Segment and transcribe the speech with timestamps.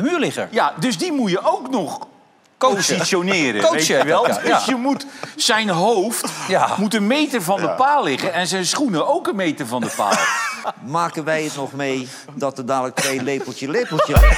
[0.00, 0.48] De muurligger.
[0.50, 2.06] Ja, dus die moet je ook nog
[2.58, 2.76] Coachen.
[2.76, 3.60] positioneren.
[3.60, 4.26] Coachen weet je wel?
[4.28, 4.38] ja.
[4.38, 6.68] Dus je moet zijn hoofd Ja.
[6.76, 9.92] moet een meter van de paal liggen en zijn schoenen ook een meter van de
[9.96, 10.12] paal.
[10.98, 14.14] Maken wij het nog mee dat er dadelijk twee lepeltje lepeltje...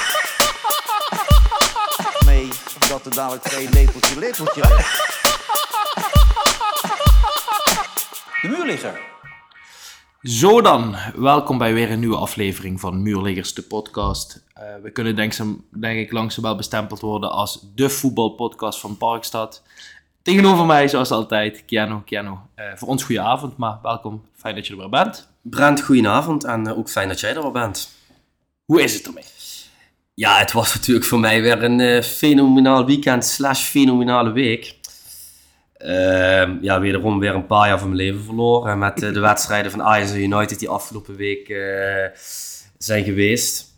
[2.25, 2.47] mee
[2.89, 4.61] dat er dadelijk twee lepeltje lepeltje...
[8.41, 8.99] De muurligger.
[10.23, 14.43] Zo dan, welkom bij weer een nieuwe aflevering van Muurliggers, de podcast.
[14.53, 15.33] Eh, we kunnen denk,
[15.69, 19.63] denk ik langzaam wel bestempeld worden als de voetbalpodcast van Parkstad.
[20.21, 22.01] Tegenover mij, zoals altijd, Kiano.
[22.05, 24.23] Kiano, eh, voor ons goede avond, maar welkom.
[24.35, 25.29] Fijn dat je er weer bent.
[25.41, 27.89] Brent, goedenavond en eh, ook fijn dat jij er weer bent.
[28.65, 29.23] Hoe is het ermee?
[30.13, 34.75] Ja, het was natuurlijk voor mij weer een fenomenaal weekend slash fenomenale week.
[35.83, 39.71] Ehm, ja, wederom weer een paar jaar van mijn leven verloren met eh, de wedstrijden
[39.71, 42.19] van Ajax United die afgelopen week eh,
[42.77, 43.71] zijn geweest.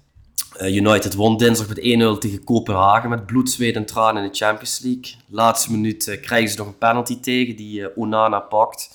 [0.58, 4.38] Eh, United won dinsdag met 1-0 tegen Kopenhagen met bloed, zweet en tranen in de
[4.38, 5.14] Champions League.
[5.30, 8.90] Laatste minuut krijgen ze nog een penalty tegen die Onana pakt.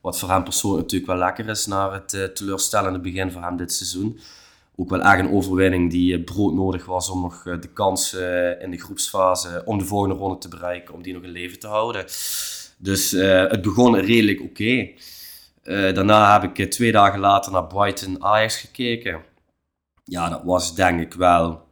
[0.00, 3.72] Wat voor hem persoonlijk natuurlijk wel lekker is na het teleurstellende begin voor hem dit
[3.72, 4.20] seizoen.
[4.76, 8.14] Ook wel echt een overwinning die broodnodig was om nog de kans
[8.60, 11.66] in de groepsfase om de volgende ronde te bereiken, om die nog in leven te
[11.66, 12.04] houden.
[12.82, 14.88] Dus eh, het begon redelijk oké.
[15.62, 19.20] Eh, daarna heb ik eh, twee dagen later naar Brighton Ajax gekeken.
[20.04, 21.66] Ja, dat was denk ik wel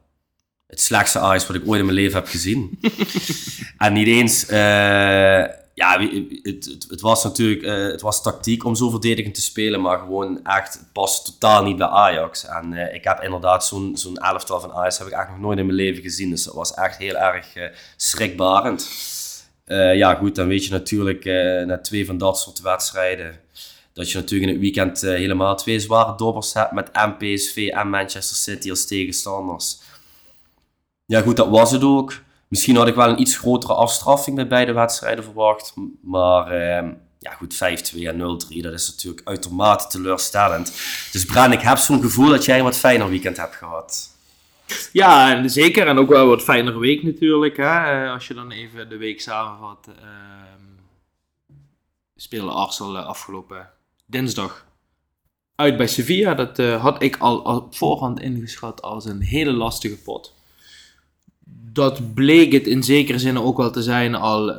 [0.67, 2.79] het slechtste Ajax wat ik ooit in mijn leven heb gezien.
[3.77, 4.45] en niet eens...
[5.73, 9.99] ja, het, het, het was natuurlijk het was tactiek om zo verdedigend te spelen, maar
[9.99, 12.45] gewoon echt, het past totaal niet bij Ajax.
[12.45, 15.65] En ik heb inderdaad zo'n zo'n elftal van Ajax heb ik echt nog nooit in
[15.65, 16.29] mijn leven gezien.
[16.29, 17.47] Dus dat was echt heel erg
[17.95, 18.89] schrikbarend.
[19.65, 23.39] Eh, ja, goed, dan weet je natuurlijk eh, na twee van dat soort wedstrijden
[23.93, 27.69] dat je natuurlijk in het weekend eh, helemaal twee zware dobbers hebt met en PSV
[27.73, 29.79] en Manchester City als tegenstanders.
[31.05, 32.21] Ja, goed, dat was het ook.
[32.47, 35.73] Misschien had ik wel een iets grotere afstraffing bij beide wedstrijden verwacht.
[36.01, 40.73] Maar ehm, ja, goed, 5-2 en 0-3, dat is natuurlijk uitermate teleurstellend.
[41.11, 44.09] Dus Bran, ik heb zo'n gevoel dat jij een wat fijner weekend hebt gehad.
[44.91, 45.87] Ja, en zeker.
[45.87, 47.57] En ook wel wat fijnere week natuurlijk.
[47.57, 48.03] Hè?
[48.03, 49.87] Eh, als je dan even de week samenvat.
[49.87, 50.69] ehm
[52.15, 53.69] speelde Arsenal eh, afgelopen
[54.05, 54.65] dinsdag
[55.55, 56.33] uit bij Sevilla.
[56.33, 60.35] Dat eh, had ik al, al op voorhand ingeschat als een hele lastige pot.
[61.73, 64.15] Dat bleek het in zekere zin ook wel te zijn.
[64.15, 64.55] Al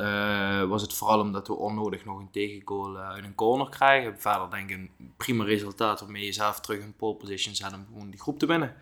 [0.67, 4.19] was het vooral omdat we onnodig nog een tegengoal eh, uit een corner krijgen.
[4.19, 7.85] Verder denk ik een prima resultaat waarmee je zelf terug in pole position zet om
[7.91, 8.75] gewoon die groep te winnen.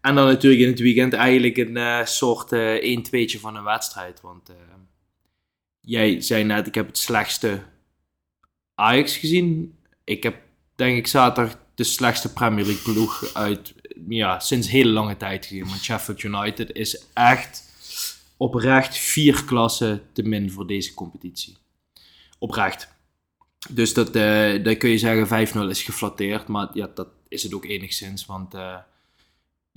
[0.00, 4.20] En dan natuurlijk in het weekend eigenlijk een eh, soort eh 1-2'tje van een wedstrijd.
[4.20, 4.56] Want eh,
[5.80, 7.62] jij zei net, ik heb het slechtste
[8.74, 9.78] Ajax gezien.
[10.04, 10.36] Ik heb
[10.74, 13.74] denk ik zaterdag de slechtste Premier League ploeg uit
[14.08, 15.66] ja, sinds hele lange tijd gezien.
[15.66, 17.62] Want Sheffield United is echt
[18.36, 21.56] oprecht vier klassen te min voor deze competitie.
[22.38, 22.88] Oprecht.
[23.70, 26.46] Dus dat, eh dan kun je zeggen 5-0 is geflatteerd.
[26.46, 28.26] Maar ja, dat is het ook enigszins.
[28.26, 28.76] Want eh,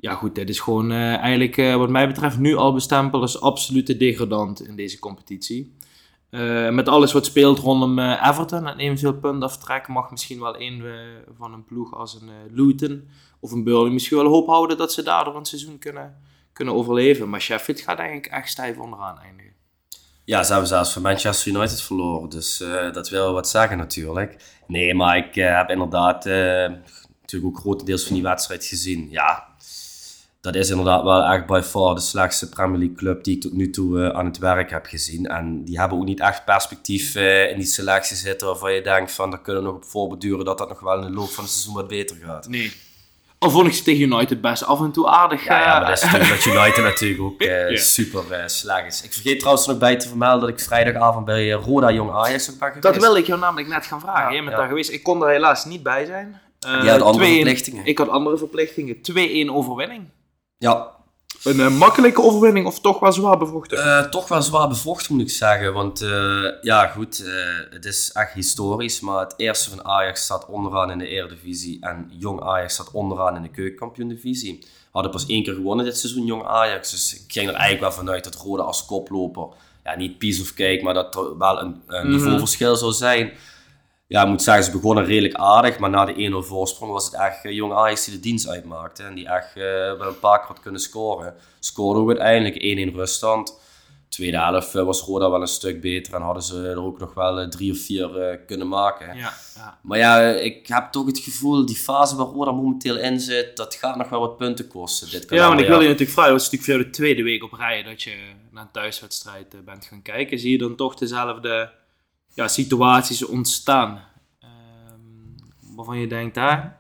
[0.02, 3.42] ja, goed, dit is gewoon eh, eigenlijk eh, wat mij betreft nu al bestempeld als
[3.42, 5.76] absolute degradant in deze competitie.
[6.30, 10.84] Eh, met alles wat speelt rondom Everton en eventueel puntaftrek mag misschien wel een
[11.38, 15.04] van een ploeg als een Luton of een Burnley misschien wel hoop houden dat ze
[15.04, 16.18] daardoor een seizoen kunnen,
[16.54, 17.30] kunnen overleven.
[17.30, 19.54] Maar Sheffield gaat ik echt stijf onderaan eindigen.
[20.26, 22.30] Ja, ze hebben zelfs van Manchester United verloren.
[22.30, 22.58] Dus
[22.94, 24.60] dat wil wat zeggen natuurlijk.
[24.68, 29.10] Nee, maar ik heb inderdaad natuurlijk ook grotendeels van die wedstrijd gezien.
[29.10, 29.51] Ja,
[30.42, 33.54] dat is inderdaad wel echt by far de slechtste Premier League club die ik tot
[33.54, 35.26] nu toe eh, aan het werk heb gezien.
[35.26, 39.12] En die hebben ook niet echt perspectief eh, in die selectie zitten waarvan je denkt
[39.12, 41.44] van, daar kunnen we nog op voorbeduren dat dat nog wel in de loop van
[41.44, 42.48] het seizoen wat beter gaat.
[42.48, 42.74] Nee.
[43.38, 45.46] Al vond ik ze tegen United best af en toe aardig.
[45.46, 49.04] Ja, ja, eh, maar dat is natuurlijk dat United natuurlijk ook super slecht is.
[49.04, 52.60] Ik vergeet trouwens nog bij te vermelden dat ik vrijdagavond bij Roda Jong Ajax ook
[52.60, 52.82] ben.
[52.82, 54.24] Dat wilde ik jou namelijk net gaan vragen.
[54.24, 54.58] Ja, Jij bent ja.
[54.58, 54.92] daar geweest.
[54.92, 56.42] Ik kon er helaas niet bij zijn.
[56.60, 57.86] Jij had andere 2-1 verplichtingen.
[57.86, 58.96] Ik had andere verplichtingen.
[59.50, 60.04] 2-1 overwinning.
[60.62, 60.90] Ja,
[61.44, 63.78] Een eh, makkelijke overwinning of toch wel zwaar bevochten?
[63.84, 65.74] Eh, toch wel zwaar bevochten moet ik zeggen.
[65.74, 67.34] Want eh, ja, goed, eh,
[67.70, 69.00] het is echt historisch.
[69.00, 71.78] Maar het eerste van Ajax staat onderaan in de Eredivisie.
[71.82, 74.66] En Jong Ajax staat onderaan in de Keukenkampioen-divisie.
[74.92, 76.92] Hadden pas één keer gewonnen dit seizoen, Jong Ajax.
[76.92, 79.48] Dus ik ging er eigenlijk wel vanuit dat Rode als koploper...
[79.84, 82.16] Ja, niet piece of cake, maar dat er wel een, een Mhm.
[82.16, 83.32] niveauverschil zou zijn.
[84.12, 85.80] Ja, ik moet zeggen, ze begonnen redelijk aardig.
[85.80, 89.04] Maar na de 1-0 voorsprong was het echt eh, Jong Ajax die de dienst uitmaakte.
[89.04, 89.64] En die echt eh,
[89.98, 91.34] wel een paar keer had kunnen scoren.
[91.60, 93.60] Scoorde ook uiteindelijk 1-1 ruststand.
[94.10, 97.14] tweede helft eh, was Roda wel een stuk beter en hadden ze er ook nog
[97.14, 99.18] wel drie of vier kunnen maken.
[99.18, 99.80] Ja, ja.
[99.82, 103.76] Maar ja, ik heb toch het gevoel, die fase waar Roda momenteel in zit, dat
[103.76, 105.10] gaat nog wel wat punten kosten.
[105.10, 107.44] Dit ja, want ik wil je natuurlijk vragen, dat is natuurlijk voor de tweede week
[107.44, 108.16] op rij dat je
[108.52, 110.40] naar een thuiswedstrijd bent gaan kijken.
[110.40, 111.80] Zie je dan toch dezelfde
[112.34, 114.04] ja, situaties ontstaan?
[114.40, 116.80] Ehm, waarvan je denkt, daar,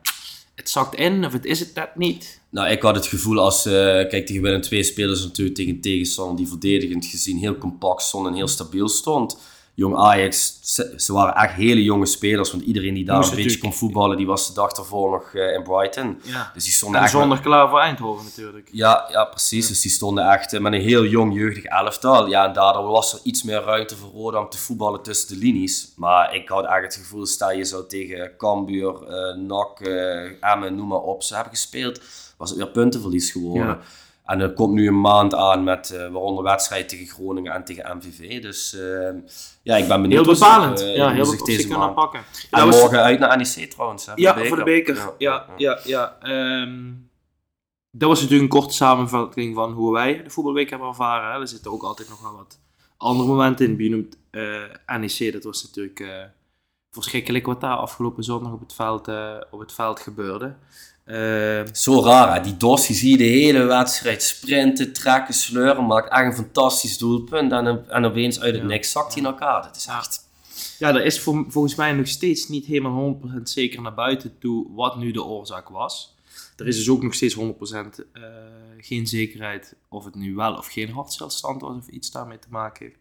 [0.55, 2.41] het zakt in of het is het net niet?
[2.49, 6.37] Nou, ik had het gevoel als, eh, kijk, tegen winnen twee spelers natuurlijk tegen tegenstander
[6.37, 9.37] die verdedigend gezien heel compact stond en heel stabiel stond.
[9.73, 13.35] Jong Ajax, ze, ze waren echt hele jonge spelers, want iedereen die daar Moest een
[13.35, 16.19] beetje kon voetballen, die was de dag ervoor nog eh, in Brighton.
[16.23, 16.51] Ja.
[16.53, 18.69] Dus die stonden En echt zondag klaar voor Eindhoven natuurlijk.
[18.71, 19.67] Ja, ja, precies.
[19.67, 22.27] Dus die stonden echt eh, met een heel jong jeugdig elftal.
[22.27, 25.35] Ja, en daardoor was er iets meer ruimte voor Roda om te voetballen tussen de
[25.45, 25.93] linies.
[25.95, 29.79] Maar ik had echt het gevoel, stel je zo tegen Cambuur, eh NAC,
[30.41, 32.01] Emmen, noem maar op, ze hebben gespeeld,
[32.37, 33.67] was het weer puntenverlies geworden.
[33.67, 33.79] Ja.
[34.25, 37.97] En er komt nu een maand aan met eh, waaronder wedstrijd tegen Groningen en tegen
[37.97, 38.41] MVV.
[38.41, 39.09] Dus eh,
[39.63, 40.81] ja, ik ben benieuwd Heel hoe ze, bepalend.
[40.81, 42.21] eh, ja, heel zich deze kunnen pakken.
[42.51, 44.05] En was- morgen uit naar NEC trouwens.
[44.05, 45.13] Hè, Ja, voor de beker.
[45.17, 46.17] Ja, ja, ja.
[46.21, 46.91] Ehm,
[47.91, 51.33] dat was natuurlijk een korte samenvatting van hoe wij de voetbalweek hebben ervaren.
[51.33, 51.39] Hè.
[51.39, 52.59] Er zitten ook altijd nog wel wat
[52.97, 53.83] andere momenten in.
[53.83, 56.29] Je noemt eh, NEC, dat was natuurlijk
[56.91, 59.07] verschrikkelijk wat daar afgelopen zondag op het veld,
[59.51, 60.55] op het veld gebeurde.
[61.11, 62.41] Ehm, Zo raar, hè?
[62.41, 67.51] die Dossi zie je de hele wedstrijd sprinten, trekken, sleuren, maakt echt een fantastisch doelpunt.
[67.51, 68.67] En, en opeens uit het Ja.
[68.67, 69.63] niks zakt hij in elkaar.
[69.63, 70.27] Dat is echt...
[70.79, 74.97] ja, er is volgens mij nog steeds niet helemaal 100% zeker naar buiten toe wat
[74.97, 76.15] nu de oorzaak was.
[76.57, 78.21] Er is dus ook nog steeds 100% eh,
[78.77, 82.85] geen zekerheid of het nu wel of geen hartstilstand was of iets daarmee te maken
[82.85, 82.97] heeft.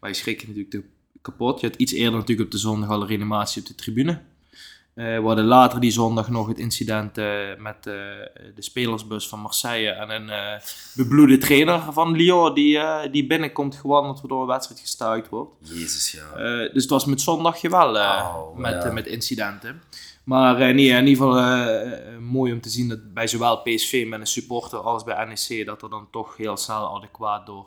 [0.00, 0.84] Maar je schrik je natuurlijk te-
[1.22, 1.60] kapot.
[1.60, 4.20] Je had iets eerder natuurlijk op de zondag al een reanimatie op de tribune.
[4.94, 7.26] Eh, we hadden later die zondag nog het incident eh,
[7.58, 7.92] met eh,
[8.54, 10.60] de spelersbus van Marseille en een
[10.94, 12.78] bebloede trainer van Lyon die,
[13.10, 15.52] die binnenkomt gewandeld waardoor een wedstrijd gestuikt wordt.
[15.58, 16.58] Jezus, ja.
[16.72, 18.92] Dus het was met zondagje wel Oh, met, ja.
[18.92, 19.82] met incidenten.
[20.24, 24.26] Maar nee, in ieder geval mooi om te zien dat bij zowel PSV met een
[24.26, 27.66] supporter als bij NEC dat er dan toch heel snel adequaat door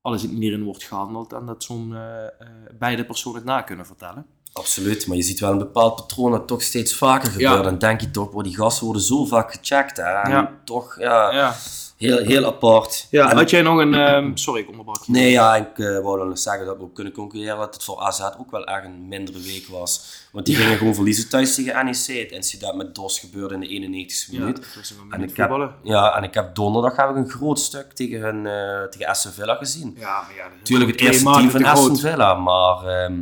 [0.00, 1.96] alles in hierin wordt gehandeld en dat zo'n
[2.78, 4.26] beide personen het na kunnen vertellen.
[4.52, 7.48] Absoluut, maar je ziet wel een bepaald patroon dat toch steeds vaker Ja.
[7.48, 7.64] gebeurt.
[7.64, 9.96] Dan denk je toch, wow, die gasten worden zo vaak gecheckt.
[9.96, 10.02] Hè?
[10.02, 10.52] En Ja.
[10.64, 11.54] toch, ja, Ja,
[11.96, 13.06] heel, heel apart.
[13.10, 13.94] ja En- had jij nog een...
[13.94, 15.12] ehm, sorry, ik onderbrak je.
[15.12, 17.84] Nee, ja, ik eh, wou dan nog zeggen dat we ook kunnen concluderen dat het
[17.84, 20.04] voor AZ ook wel echt een mindere week was.
[20.32, 22.06] Want die gingen gewoon verliezen thuis tegen NEC.
[22.22, 24.56] Het incident met DOS gebeurde in de 91ste Ja, minuut.
[24.56, 27.30] dat was een En moment ik, heb, ja, en ik heb donderdag heb ik een
[27.30, 29.94] groot stuk tegen, hun, eh tegen Aston Villa gezien.
[29.98, 31.96] Ja, maar ja, dat is Natuurlijk het eerste team van Aston.
[31.96, 33.20] Villa, maar ehm,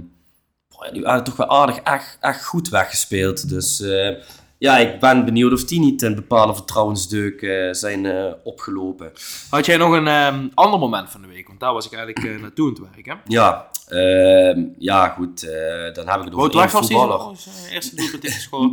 [0.81, 3.49] boah, die waren toch wel aardig, echt, echt goed weggespeeld.
[3.49, 4.17] Dus eh,
[4.59, 9.13] ja, ik ben benieuwd of die niet een bepaalde vertrouwensdeuk eh, zijn eh, opgelopen.
[9.51, 11.47] Had jij nog een ehm, ander moment van de week?
[11.47, 13.21] Want daar was ik eigenlijk naartoe aan het werken.
[13.25, 17.37] Ja, ehm, ja goed, eh, dan heb ik het over één voetballer.
[17.37, 18.25] zijn eerste doelpunt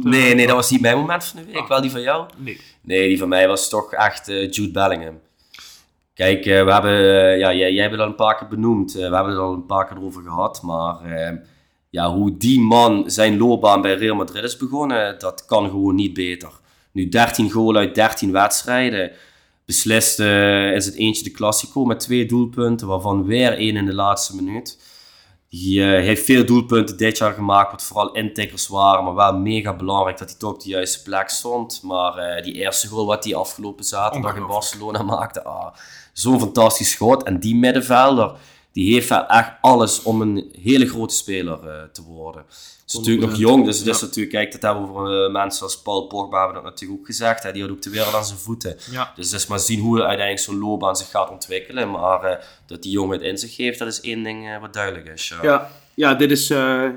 [0.05, 1.55] eh, Nee, nee, dat was niet mijn moment van de week.
[1.61, 1.67] Ah.
[1.67, 2.25] Wel die van jou?
[2.37, 2.61] Nee.
[2.81, 5.19] Nee, die van mij was toch echt eh, Jude Bellingham.
[6.13, 6.93] Kijk, we hebben,
[7.37, 8.93] ja, jij, jij hebt het al een paar keer benoemd.
[8.93, 10.61] We hebben het al een paar keer over gehad.
[10.61, 11.37] Maar eh,
[11.97, 16.13] ja, hoe die man zijn loopbaan bij Real Madrid is begonnen, dat kan gewoon niet
[16.13, 16.49] beter.
[16.91, 19.11] Nu 13 goals uit 13 wedstrijden.
[19.65, 23.93] Beslist eh, is het eentje de Classico met twee doelpunten, waarvan weer één in de
[23.93, 24.79] laatste minuut.
[25.49, 29.75] Die eh, heeft veel doelpunten dit jaar gemaakt, wat vooral intikkers waren, maar wel mega
[29.75, 31.79] belangrijk dat hij toch op de juiste plek stond.
[31.83, 34.47] Maar eh, die eerste goal wat hij afgelopen zaterdag in.
[34.47, 35.73] Barcelona maakte, ah,
[36.13, 37.23] zo'n fantastisch schot.
[37.23, 38.31] En die middenvelder,
[38.77, 42.41] die heeft wel echt alles om een hele grote speler eh, te worden.
[42.47, 44.05] Hij is natuurlijk nog jong, dus het is Ja.
[44.05, 47.05] natuurlijk, kijk, dat hebben we voor eh, mensen als Paul Pogba hebben dat natuurlijk ook
[47.05, 47.43] gezegd.
[47.43, 48.77] Hè, die had ook de wereld aan zijn voeten.
[48.91, 49.11] Ja.
[49.15, 51.91] Dus het is maar zien hoe uiteindelijk zo'n loopbaan zich gaat ontwikkelen.
[51.91, 55.07] Maar eh, dat die jongen het in zich heeft, dat is één ding wat duidelijk
[55.07, 55.27] is.
[55.27, 55.37] Ja.
[55.49, 56.47] Ja, ja dit, is,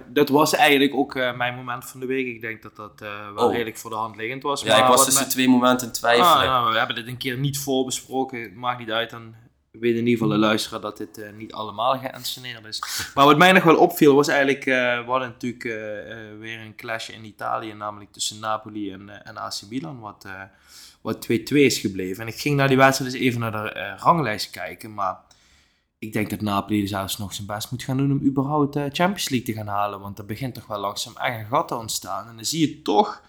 [0.08, 2.26] dat was eigenlijk ook mijn moment van de week.
[2.26, 2.92] Ik denk dat dat
[3.34, 3.52] wel Oh.
[3.52, 4.62] redelijk voor de hand liggend was.
[4.62, 6.24] Ja, ik maar was wat tussen twee momenten in twijfel.
[6.24, 8.40] Ah, ja, we hebben dit een keer niet voorbesproken.
[8.42, 9.34] Het maakt niet uit, dan
[9.70, 12.82] weet in ieder geval de luisteraar dat dit eh, niet allemaal geënsceneerd is.
[13.14, 15.72] Maar wat mij nog wel opviel was eigenlijk, eh, we hadden natuurlijk eh,
[16.38, 20.26] weer een clash in Italië, namelijk tussen Napoli en, en AC Milan, wat,
[21.00, 22.22] wat 2-2 is gebleven.
[22.22, 25.18] En ik ging naar die wedstrijd eens even naar de ranglijst kijken, maar
[25.98, 29.28] ik denk dat Napoli zelfs nog zijn best moet gaan doen om überhaupt de Champions
[29.28, 32.28] League te gaan halen, want er begint toch wel langzaam echt een gat te ontstaan.
[32.28, 33.22] En dan zie je toch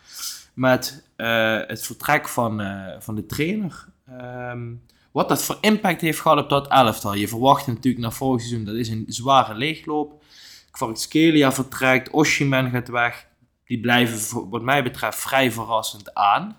[0.53, 2.61] met het vertrek van,
[2.99, 3.87] van de trainer.
[4.05, 4.73] ehm,
[5.11, 7.13] wat dat voor impact heeft gehad op dat elftal.
[7.13, 10.23] Je verwacht natuurlijk naar vorig seizoen, dat is een zware leegloop.
[10.71, 13.27] Kvaratskhelia vertrekt, Oshiman gaat weg.
[13.65, 16.57] Die blijven wat mij betreft vrij verrassend aan.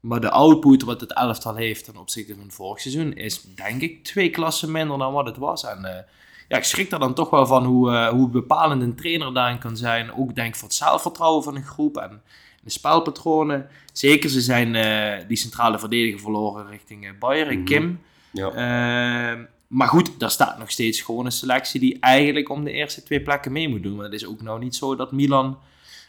[0.00, 4.04] Maar de output wat het elftal heeft ten opzichte van vorig seizoen is denk ik
[4.04, 5.64] twee klassen minder dan wat het was.
[5.64, 6.02] En eh,
[6.48, 9.58] ja, ik schrik er dan toch wel van hoe, eh, hoe bepalend een trainer daarin
[9.58, 10.12] kan zijn.
[10.14, 12.22] Ook denk voor het zelfvertrouwen van een groep en
[12.62, 13.66] de spelpatronen.
[13.92, 17.64] Zeker, ze zijn eh, die centrale verdediger verloren richting uh, Bayern, Mhm.
[17.64, 18.00] Kim.
[18.32, 18.48] Ja.
[18.50, 23.02] Ehm, maar goed, daar staat nog steeds gewoon een selectie die eigenlijk om de eerste
[23.02, 23.94] twee plekken mee moet doen.
[23.96, 25.58] Maar het is ook nou niet zo dat Milan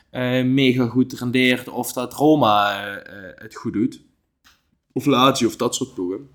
[0.10, 4.02] eh, mega goed rendeert of dat Roma eh, eh, het goed doet.
[4.94, 6.30] Of Lazio of dat soort ploegen.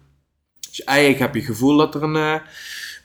[0.69, 2.41] Dus eigenlijk heb je het gevoel dat er een, eh,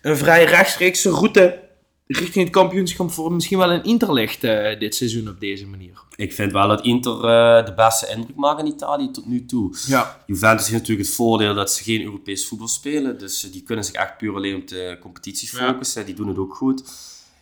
[0.02, 1.69] een vrij rechtstreekse route
[2.18, 6.02] richting het kampioenschap voor misschien wel een Inter ligt eh, dit seizoen op deze manier.
[6.16, 9.76] Ik vind wel dat Inter eh, de beste indruk maakt in Italië tot nu toe.
[9.88, 10.24] Ja.
[10.26, 13.20] Juventus heeft natuurlijk het voordeel dat ze geen Europees voetbal spelen.
[13.20, 15.68] Dus eh, die kunnen zich echt puur alleen op de competitie Ja.
[15.72, 16.06] focussen.
[16.06, 16.84] Die doen het ook goed.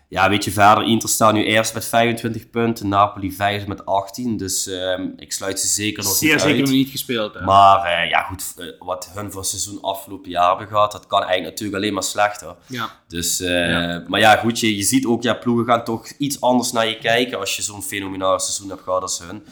[0.09, 2.87] Ja, weet je, verder, Inter staat nu eerst met 25 punten.
[2.87, 4.37] Napoli vijfde met 18.
[4.37, 6.65] Dus ehm, ik sluit ze zeker nog Zeer niet zeker uit.
[6.65, 7.33] nog niet gespeeld.
[7.33, 7.41] Hè?
[7.41, 11.19] Maar eh, ja, goed, eh, wat hun voor seizoen afgelopen jaar hebben gehad, dat kan
[11.19, 12.55] eigenlijk natuurlijk alleen maar slechter.
[12.65, 12.89] ja.
[13.07, 16.71] Dus, eh, Maar ja, goed, je, je ziet ook, ja, ploegen gaan toch iets anders
[16.71, 19.45] naar je kijken als je zo'n fenomenaal seizoen hebt gehad als hun.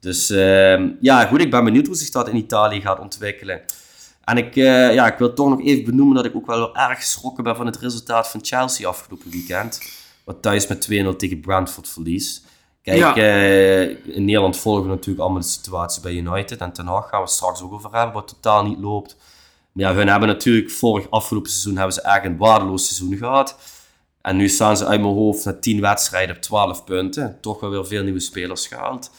[0.00, 3.60] Dus ehm, ja, goed, ik ben benieuwd hoe zich dat in Italië gaat ontwikkelen.
[4.24, 7.44] En ik, ja, ik wil toch nog even benoemen dat ik ook wel erg geschrokken
[7.44, 9.80] ben van het resultaat van Chelsea afgelopen weekend.
[10.24, 12.44] Wat thuis met 2-0 tegen Brentford verliest.
[12.82, 13.16] Kijk, Ja.
[13.16, 16.60] eh, in Nederland volgen we natuurlijk allemaal de situatie bij United.
[16.60, 19.16] En Ten Hag gaan we straks ook over hebben, wat totaal niet loopt.
[19.72, 23.56] Maar ja, hun hebben natuurlijk vorig afgelopen seizoen hebben ze echt een waardeloos seizoen gehad.
[24.22, 27.38] En nu staan ze uit mijn hoofd na 10 wedstrijden op 12 punten.
[27.40, 29.10] Toch wel weer veel nieuwe spelers gehaald.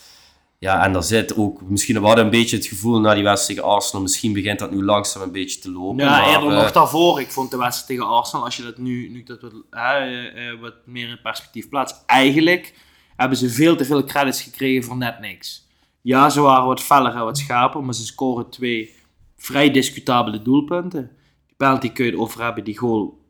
[0.64, 3.60] Ja, en daar zit ook misschien we hadden een beetje het gevoel na die wedstrijd
[3.60, 4.02] tegen Arsenal.
[4.02, 6.04] Misschien begint dat nu langzaam een beetje te lopen.
[6.04, 7.20] Ja, maar, eerder eh, nog daarvoor.
[7.20, 10.60] Ik vond de wedstrijd tegen Arsenal, als je dat nu, nu dat wat, eh, eh,
[10.60, 12.74] wat meer in perspectief plaatst, eigenlijk
[13.16, 15.68] hebben ze veel te veel credits gekregen voor net niks.
[16.02, 18.96] Ja, ze waren wat feller en wat schaper, maar ze scoren twee
[19.38, 21.12] vrij discutabele doelpunten.
[21.48, 23.26] Die penalty kun je erover hebben, die goal,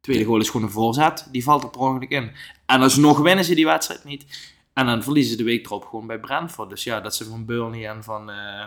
[0.00, 2.30] tweede goal is gewoon een voorzet, die valt er per ongeluk in.
[2.66, 4.54] En alsnog winnen ze die wedstrijd niet.
[4.76, 6.70] En dan verliezen ze de week erop gewoon bij Brentford.
[6.70, 8.64] Dus ja, dat ze van Burnley en van eh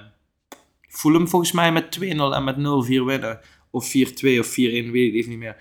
[0.88, 2.60] Fulham volgens mij met 2-0 en met 0-4
[3.06, 3.40] winnen.
[3.70, 3.92] Of 4-2
[4.40, 5.58] of 4-1, weet ik even niet meer.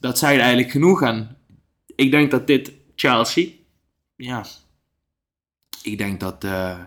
[0.00, 1.02] Dat zijn eigenlijk genoeg.
[1.02, 1.36] En
[1.94, 3.48] ik denk dat dit Chelsea,
[4.16, 4.44] ja,
[5.82, 6.80] ik denk dat eh,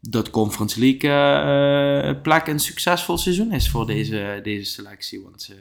[0.00, 5.22] dat Conference League eh, plek een succesvol seizoen is voor deze, deze selectie.
[5.22, 5.54] Want ze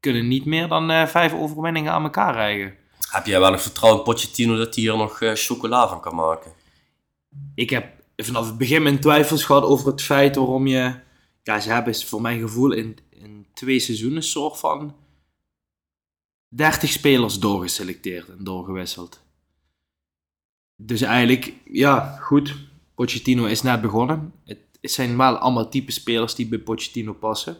[0.00, 2.74] kunnen niet meer dan vijf overwinningen aan elkaar rijgen.
[3.10, 6.14] Heb jij wel nog vertrouwen in Pochettino dat hij hier nog eh, chocola van kan
[6.14, 6.52] maken?
[7.54, 10.94] ik heb vanaf het begin mijn twijfels gehad over het feit waarom je...
[11.42, 14.96] Ja, ze hebben voor mijn gevoel in, in twee seizoenen een soort van
[16.48, 19.20] 30 spelers doorgeselecteerd en doorgewisseld.
[20.76, 22.54] Dus eigenlijk, ja, goed.
[22.94, 24.32] Pochettino is net begonnen.
[24.44, 27.56] Het, het zijn wel allemaal type spelers die bij Pochettino passen.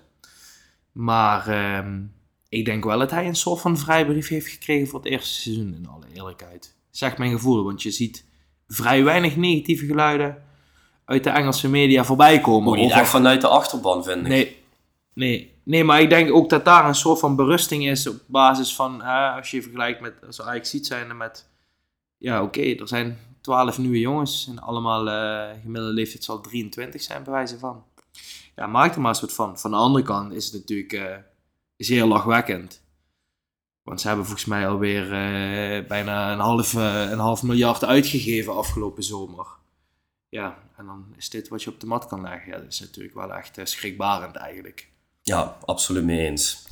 [0.92, 2.02] Maar ehm,
[2.48, 5.74] ik denk wel dat hij een soort van vrijbrief heeft gekregen voor het eerste seizoen,
[5.74, 6.74] in alle eerlijkheid.
[6.90, 8.24] Zeg mijn gevoel, want je ziet
[8.68, 10.42] vrij weinig negatieve geluiden
[11.04, 12.68] uit de Engelse media voorbij komen.
[12.68, 14.26] Ook niet over- echt vanuit de achterban, vind ik.
[14.28, 14.56] Nee,
[15.14, 18.74] nee, nee, maar ik denk ook dat daar een soort van berusting is op basis
[18.74, 21.48] van, hè, als je vergelijkt met, als Ajax ziet zijn met,
[22.18, 27.22] ja oké, er zijn 12 nieuwe jongens en allemaal eh gemiddelde leeftijd zal 23 zijn,
[27.22, 27.84] bij wijze van.
[28.56, 29.58] Ja, maak er maar eens wat van.
[29.58, 31.16] Van de andere kant is het natuurlijk eh,
[31.78, 32.80] zeer lachwekkend.
[33.82, 38.56] Want ze hebben volgens mij alweer eh, bijna een half, eh, een half miljard uitgegeven
[38.56, 39.46] afgelopen zomer.
[40.28, 42.52] Ja, en dan is dit wat je op de mat kan leggen.
[42.52, 44.88] Ja, dat is natuurlijk wel echt eh, schrikbarend eigenlijk.
[45.22, 46.66] Ja, absoluut mee eens.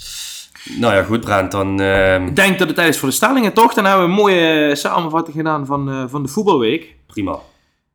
[0.78, 1.80] Nou ja, goed Brent, dan...
[1.80, 3.74] ehm, Ik denk dat het tijd is voor de stellingen, toch?
[3.74, 6.96] Dan hebben we een mooie samenvatting gedaan van, van de voetbalweek.
[7.06, 7.38] prima.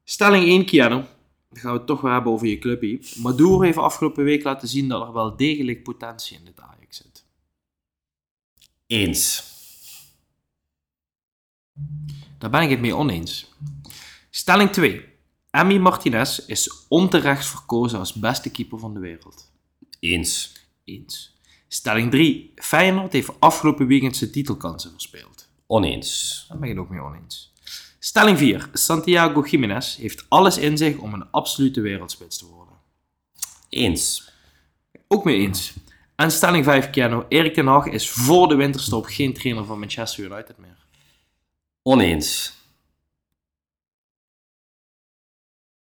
[0.03, 1.03] Stelling 1, Keanu.
[1.51, 2.99] Dan gaan we het toch weer hebben over je clubje.
[3.15, 7.25] Maduro heeft afgelopen week laten zien dat er wel degelijk potentie in dit Ajax zit.
[8.87, 9.43] Eens.
[12.37, 13.51] Daar ben ik het mee oneens.
[14.29, 15.05] Stelling 2.
[15.51, 19.51] Emi Martinez is onterecht verkozen als beste keeper van de wereld.
[19.99, 20.51] Eens.
[20.83, 21.39] Eens.
[21.67, 22.51] Stelling 3.
[22.55, 25.47] Feyenoord heeft afgelopen weekend zijn titelkansen verspeeld.
[25.65, 26.45] Oneens.
[26.47, 27.50] Daar ben ik het ook mee oneens.
[28.03, 28.69] Stelling 4.
[28.73, 32.73] Santiago Jiménez heeft alles in zich om een absolute wereldspits te worden.
[33.69, 34.31] Eens.
[35.07, 35.73] Ook mee eens.
[36.15, 37.23] En stelling 5, Keanu.
[37.27, 40.77] Erik ten Hag is voor de winterstop geen trainer van Manchester United meer.
[41.81, 42.53] Oneens.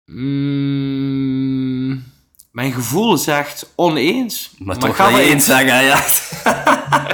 [0.06, 2.04] Mm,
[2.52, 4.52] mijn gevoel zegt oneens.
[4.58, 6.06] Maar, toch gaan ga we je eens zeggen, ja.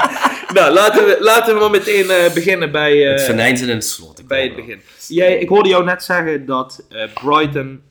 [0.53, 3.75] Nou, laten we, laten we maar meteen eh, beginnen bij, eh, het venijn zit in
[3.75, 4.12] het slot.
[4.27, 4.65] Bij het wel.
[4.65, 4.82] begin.
[5.08, 7.82] Jij, ik hoorde jou net zeggen dat eh, Brighton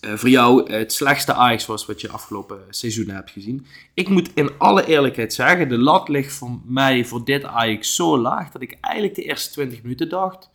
[0.00, 3.66] eh, voor jou het slechtste Ajax was wat je afgelopen seizoen hebt gezien.
[3.94, 8.18] Ik moet in alle eerlijkheid zeggen, de lat ligt voor mij voor dit Ajax zo
[8.18, 10.50] laag dat ik eigenlijk de eerste 20 minuten dacht.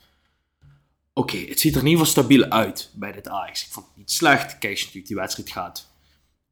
[1.14, 3.66] Oké, het ziet er in ieder geval stabiel uit bij dit Ajax.
[3.66, 4.58] Ik vond het niet slecht.
[4.58, 5.92] Kijk, als je natuurlijk die wedstrijd gaat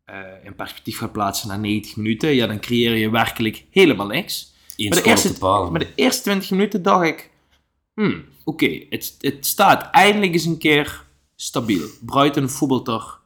[0.05, 4.53] eh, in perspectief gaat plaatsen na 90 minuten, ja, dan creëer je werkelijk helemaal niks.
[4.77, 7.29] Maar de, eerste, maar de eerste 20 minuten dacht ik,
[7.95, 11.03] hmm, oké, het, het staat eindelijk eens een keer
[11.35, 11.87] stabiel.
[12.05, 13.17] Brighton voetbalt er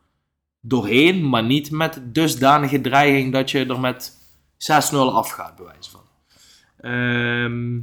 [0.61, 4.17] doorheen, maar niet met dusdanige dreiging dat je er met
[4.57, 6.01] 6-0 afgaat, wijze van.
[6.77, 7.79] Ehm,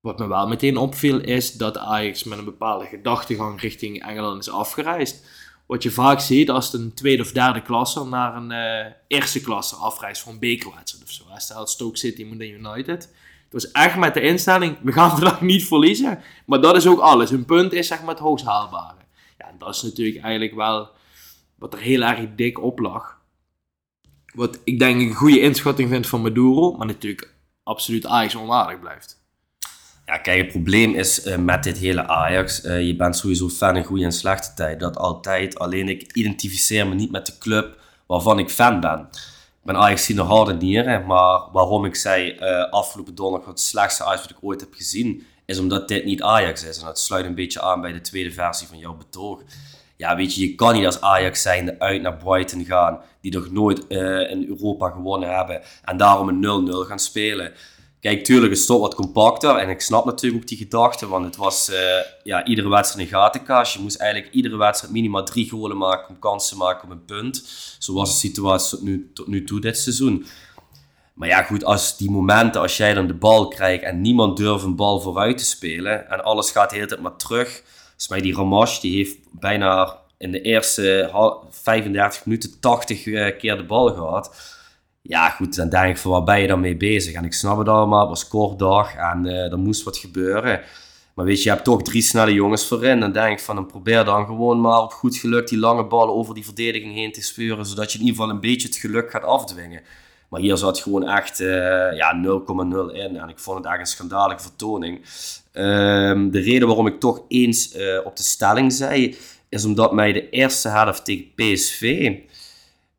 [0.00, 4.50] wat me wel meteen opviel is dat Ajax met een bepaalde gedachtegang richting Engeland is
[4.50, 5.26] afgereisd.
[5.66, 9.74] Wat je vaak ziet als een tweede of derde klasse naar een eh, eerste klasse
[9.74, 11.24] afreist voor een bekerwedstrijd of zo.
[11.36, 13.12] Stel Stoke City naar United.
[13.50, 16.18] Het was echt met de instelling, we gaan vandaag niet verliezen.
[16.46, 17.30] Maar dat is ook alles.
[17.30, 18.96] Hun punt is zeg maar het hoogst haalbare.
[19.38, 20.88] Ja, dat is natuurlijk eigenlijk wel
[21.54, 23.18] wat er heel erg dik op lag.
[24.34, 29.18] Wat ik denk een goede inschatting vind van Maduro, maar natuurlijk absoluut Ajax onwaardig blijft.
[30.06, 33.76] Ja, kijk, het probleem is eh, met dit hele Ajax, eh, je bent sowieso fan
[33.76, 34.80] in goede en slechte tijd.
[34.80, 35.58] Dat altijd.
[35.58, 39.08] Alleen ik identificeer me niet met de club waarvan ik fan ben.
[39.68, 44.20] Ben Ajax nog harde nieren, maar waarom ik zei eh, afgelopen donderdag het slechtste Ajax
[44.20, 46.78] wat ik ooit heb gezien, is omdat dit niet Ajax is.
[46.78, 49.42] En dat sluit een beetje aan bij de tweede versie van jouw betoog.
[49.96, 53.50] Ja, weet je, je kan niet als Ajax zijnde uit naar Brighton gaan, die nog
[53.50, 57.52] nooit eh, in Europa gewonnen hebben, en daarom een 0-0 gaan spelen.
[58.00, 59.56] Kijk, tuurlijk het toch wat compacter.
[59.56, 61.08] En ik snap natuurlijk ook die gedachte.
[61.08, 61.78] Want het was eh,
[62.22, 63.74] ja, iedere wedstrijd een gatenkaas.
[63.74, 67.04] Je moest eigenlijk iedere wedstrijd minimaal drie golen maken om kansen te maken op een
[67.04, 67.44] punt.
[67.78, 70.26] Zo was de situatie tot nu, tot nu toe dit seizoen.
[71.14, 74.64] Maar ja, goed, als die momenten, als jij dan de bal krijgt en niemand durft
[74.64, 76.10] een bal vooruit te spelen.
[76.10, 77.62] En alles gaat de hele tijd maar terug.
[77.84, 83.38] Volgens mij die Ramash, die heeft bijna in de eerste hal- 35 minuten 80 eh,
[83.38, 84.56] keer de bal gehad.
[85.08, 87.14] Ja, goed, dan denk ik van waar ben je dan mee bezig?
[87.14, 90.60] En ik snap het allemaal, het was kort dag en eh, er moest wat gebeuren.
[91.14, 93.00] Maar weet je, je hebt toch drie snelle jongens voorin.
[93.00, 96.14] Dan denk ik van, dan probeer dan gewoon maar op goed geluk die lange ballen
[96.14, 97.66] over die verdediging heen te speuren.
[97.66, 99.82] Zodat je in ieder geval een beetje het geluk gaat afdwingen.
[100.28, 103.16] Maar hier zat gewoon echt eh, ja, 0,0 in.
[103.16, 105.00] En ik vond het echt een schandalige vertoning.
[105.52, 109.16] Ehm, de reden waarom ik toch eens eh, op de stelling zei,
[109.48, 112.12] is omdat mij de eerste helft tegen PSV,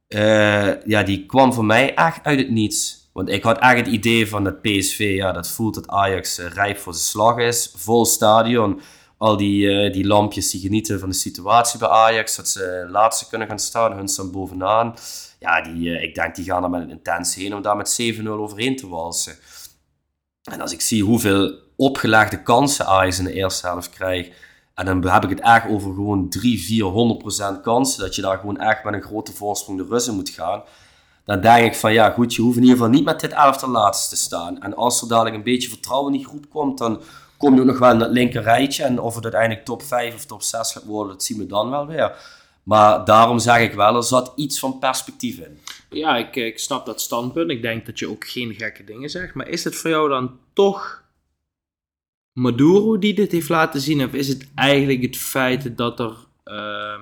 [0.10, 3.10] eh, ja, die kwam voor mij echt uit het niets.
[3.14, 6.48] Want ik had echt het idee van dat PSV, ja, dat voelt dat Ajax eh,
[6.48, 7.72] rijp voor zijn slag is.
[7.76, 8.82] Vol stadion.
[9.18, 12.36] Al die, eh, die lampjes die genieten van de situatie bij Ajax.
[12.36, 13.92] Dat ze laatste kunnen gaan staan.
[13.92, 14.94] Hun staan bovenaan.
[15.40, 18.76] Ja, die, ik denk die gaan er met een heen om daar met 7-0 overheen
[18.76, 19.36] te walsen.
[20.44, 24.32] En als ik zie hoeveel opgelegde kansen Ajax in de eerste helft krijgt.
[24.80, 26.84] En dan heb ik het echt over gewoon 3,
[27.58, 28.02] 400% kansen.
[28.02, 30.62] Dat je daar gewoon echt met een grote voorsprong de Russen moet gaan.
[31.26, 33.70] Dan denk ik van ja, goed, je hoeft in ieder geval niet met dit elftal
[33.70, 34.62] laatste te staan.
[34.62, 37.02] En als er dadelijk een beetje vertrouwen in die groep komt, dan
[37.38, 38.84] kom je ook nog wel in dat linker rijtje.
[38.84, 41.70] En of het uiteindelijk top 5 of top 6 gaat worden, dat zien we dan
[41.70, 42.16] wel weer.
[42.64, 45.60] Maar daarom zeg ik wel, er zat iets van perspectief in.
[45.90, 47.52] Ja, ik, ik snap dat standpunt.
[47.52, 49.34] Ik denk dat je ook geen gekke dingen zegt.
[49.34, 51.04] Maar is het voor jou dan toch
[52.34, 54.04] Maduro die dit heeft laten zien?
[54.04, 57.02] Of is het eigenlijk het feit dat er ehm,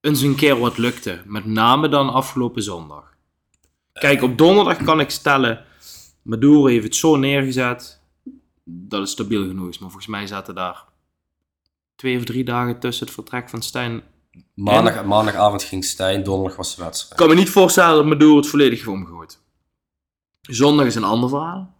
[0.00, 1.22] eens een keer wat lukte?
[1.26, 3.16] Met name dan afgelopen zondag.
[3.92, 5.64] Kijk, op donderdag kan ik stellen,
[6.22, 8.00] Maduro heeft het zo neergezet
[8.64, 9.78] dat het stabiel genoeg is.
[9.78, 10.84] Maar volgens mij zaten daar
[11.96, 14.02] twee of drie dagen tussen het vertrek van Stijn
[14.54, 17.12] Maandag, maandagavond ging Stijn, donderdag was de wedstrijd.
[17.12, 19.40] Ik kan me niet voorstellen dat Maduro het volledig heeft omgegooid.
[20.40, 21.74] Zondag is een ander verhaal.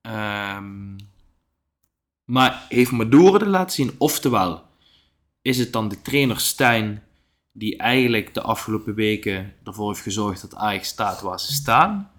[0.00, 0.93] Ehm,
[2.24, 3.94] maar heeft Maduro het laten zien?
[3.98, 4.62] Oftewel,
[5.42, 7.02] is het dan de trainer Stijn
[7.52, 12.10] die eigenlijk de afgelopen weken ervoor heeft gezorgd dat Ajax staat waar ze staan?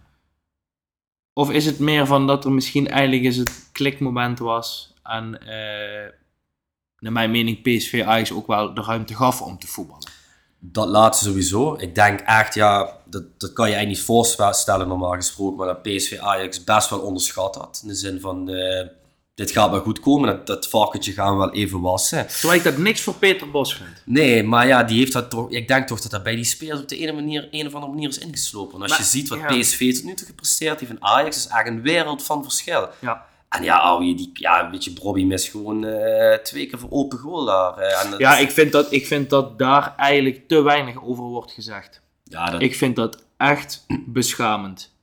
[1.33, 6.11] Of is het meer van dat er misschien eigenlijk eens het klikmoment was en eh,
[6.97, 10.11] naar mijn mening PSV Ajax ook wel de ruimte gaf om te voetballen?
[10.59, 11.75] Dat laatste sowieso.
[11.79, 15.81] Ik denk echt, ja, dat, dat kan je eigenlijk niet voorstellen normaal gesproken, maar dat
[15.81, 17.79] PSV Ajax best wel onderschat had.
[17.81, 18.87] In de zin van, eh,
[19.35, 22.27] dit gaat wel goed komen, dat, dat varkentje gaan we wel even wassen.
[22.27, 24.01] Terwijl ik dat niks voor Peter Bos vind.
[24.05, 26.79] Nee, maar ja, die heeft dat toch, ik denk toch dat dat bij die spelers
[26.81, 28.75] op de ene, manier, een of andere manier is ingeslopen.
[28.75, 29.45] En als Maar, je ziet wat ja.
[29.57, 32.89] PSV tot nu toe gepresteerd heeft en Ajax, is echt een wereld van verschil.
[32.99, 33.25] Ja.
[33.49, 37.17] En ja, ouwe, die, ja, weet je, Bobby mist gewoon eh, twee keer voor open
[37.17, 37.77] goal daar.
[37.77, 41.51] eh, en Ja, ik vind, dat, ik vind dat daar eigenlijk te weinig over wordt
[41.51, 42.01] gezegd.
[42.23, 44.93] ja, dat, Ik vind dat echt beschamend.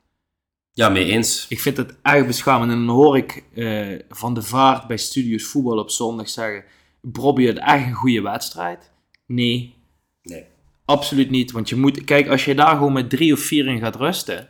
[0.73, 1.47] Ja, mee eens.
[1.49, 2.73] Ik vind dat echt beschamend.
[2.73, 6.65] En dan hoor ik eh, Van de Vaart bij Studios Voetbal op zondag zeggen...
[7.05, 8.91] Bobby had echt een goede wedstrijd.
[9.27, 9.75] Nee,
[10.23, 10.45] Nee.
[10.85, 11.53] Absoluut niet.
[11.53, 14.49] Want je moet, kijk, als je daar gewoon met drie of vier in gaat rusten,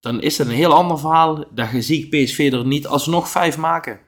[0.00, 1.44] dan is het een heel ander verhaal.
[1.50, 4.00] Dat je ziet PSV er niet alsnog vijf maken.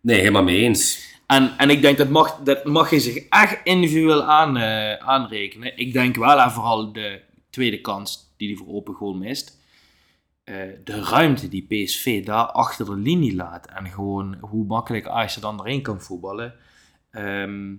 [0.00, 1.06] Nee, helemaal mee eens.
[1.26, 5.78] En, en ik denk dat mag, dat mag je zich echt individueel aan, eh, aanrekenen.
[5.78, 7.20] Ik denk wel aan vooral de
[7.50, 9.57] tweede kans die hij voor open goal mist.
[10.48, 13.66] Eh, de ruimte die PSV daar achter de linie laat.
[13.66, 16.54] En gewoon hoe makkelijk Ajax er dan doorheen kan voetballen.
[17.10, 17.74] Ehm,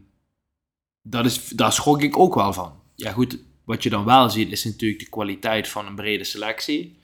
[1.01, 2.73] dat is, daar schrok ik ook wel van.
[2.95, 6.97] Ja goed, wat je dan wel ziet is natuurlijk de kwaliteit van een brede selectie.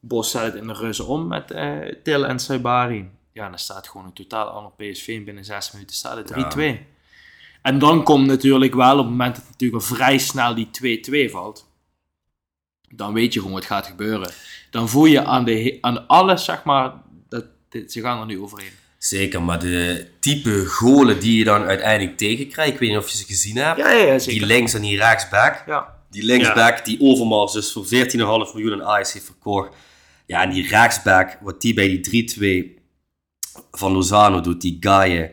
[0.00, 3.08] Bos zet het in de reuze om met eh Til en Saibari.
[3.32, 6.86] Ja, dan staat gewoon een totaal ander PSV en binnen zes minuten staat het 3-2.
[7.62, 11.30] En dan komt natuurlijk wel, op het moment dat natuurlijk al vrij snel die 2-2
[11.30, 11.69] valt,
[12.94, 14.30] dan weet je gewoon wat gaat gebeuren.
[14.70, 16.92] Dan voel je aan, de, aan alles, zeg maar,
[17.28, 18.70] dat, dit- ze gaan er nu overheen.
[18.98, 23.16] Zeker, maar de type golen die je dan uiteindelijk tegenkrijgt, ik weet niet of je
[23.16, 23.78] ze gezien hebt.
[23.78, 25.62] Ja, ja, ja die links en die rechtsback.
[25.66, 25.98] Ja.
[26.10, 29.68] Die linksback die Overmars dus voor 14,5 miljoen aan Ajax heeft verkocht.
[30.26, 32.80] Ja, en die rechtsback, wat die bij die 3-2
[33.70, 35.30] van Lozano doet, die Gaie.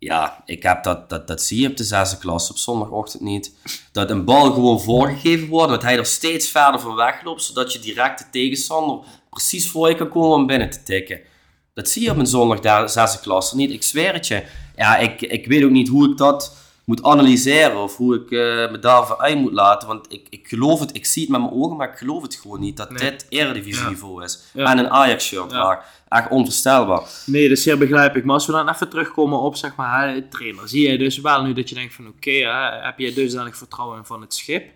[0.00, 3.54] Ja, ik heb dat, dat, dat zie je op de zesde klas op zondagochtend niet.
[3.92, 7.78] Dat een bal gewoon voorgegeven wordt, dat hij er steeds verder van wegloopt, zodat je
[7.78, 8.98] direct de tegenstander
[9.30, 11.20] precies voor je kan komen om binnen te tikken.
[11.74, 13.70] Dat zie je op een zondag zesde klasse niet.
[13.70, 14.44] Ik zweer het je.
[14.76, 16.56] Ja, ik, ik weet ook niet hoe ik dat
[16.90, 19.88] moet analyseren of hoe ik eh, me daarvan uit moet laten.
[19.88, 22.34] Want ik, ik geloof het, ik zie het met mijn ogen, maar ik geloof het
[22.34, 24.44] gewoon niet dat dit eredivisie-niveau is.
[24.52, 24.70] Ja.
[24.70, 25.84] En een Ajax-shirt Ja.
[26.08, 27.02] Echt onvoorstelbaar.
[27.26, 28.26] Nee, dat is zeer begrijpelijk.
[28.26, 30.68] Maar als we dan even terugkomen op, zeg maar, hè, de trainer.
[30.68, 33.98] Zie jij dus wel nu dat je denkt van, oké, hè, heb je dusdanig vertrouwen
[33.98, 34.70] in van het schip?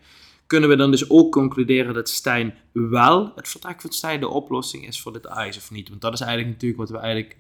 [0.47, 4.87] Kunnen we dan dus ook concluderen dat Stijn wel, het vertrek van Stijn, de oplossing
[4.87, 5.89] is voor dit Ajax of niet?
[5.89, 7.37] Want dat is eigenlijk natuurlijk wat we eigenlijk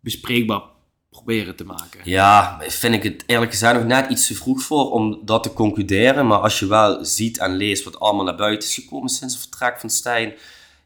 [0.00, 0.62] bespreekbaar
[1.16, 2.00] proberen te maken.
[2.04, 5.52] Ja, vind ik het eerlijk gezegd nog net iets te vroeg voor om dat te
[5.52, 6.26] concluderen.
[6.26, 9.42] Maar als je wel ziet en leest wat allemaal naar buiten is gekomen sinds het
[9.42, 10.32] vertrek van Stijn,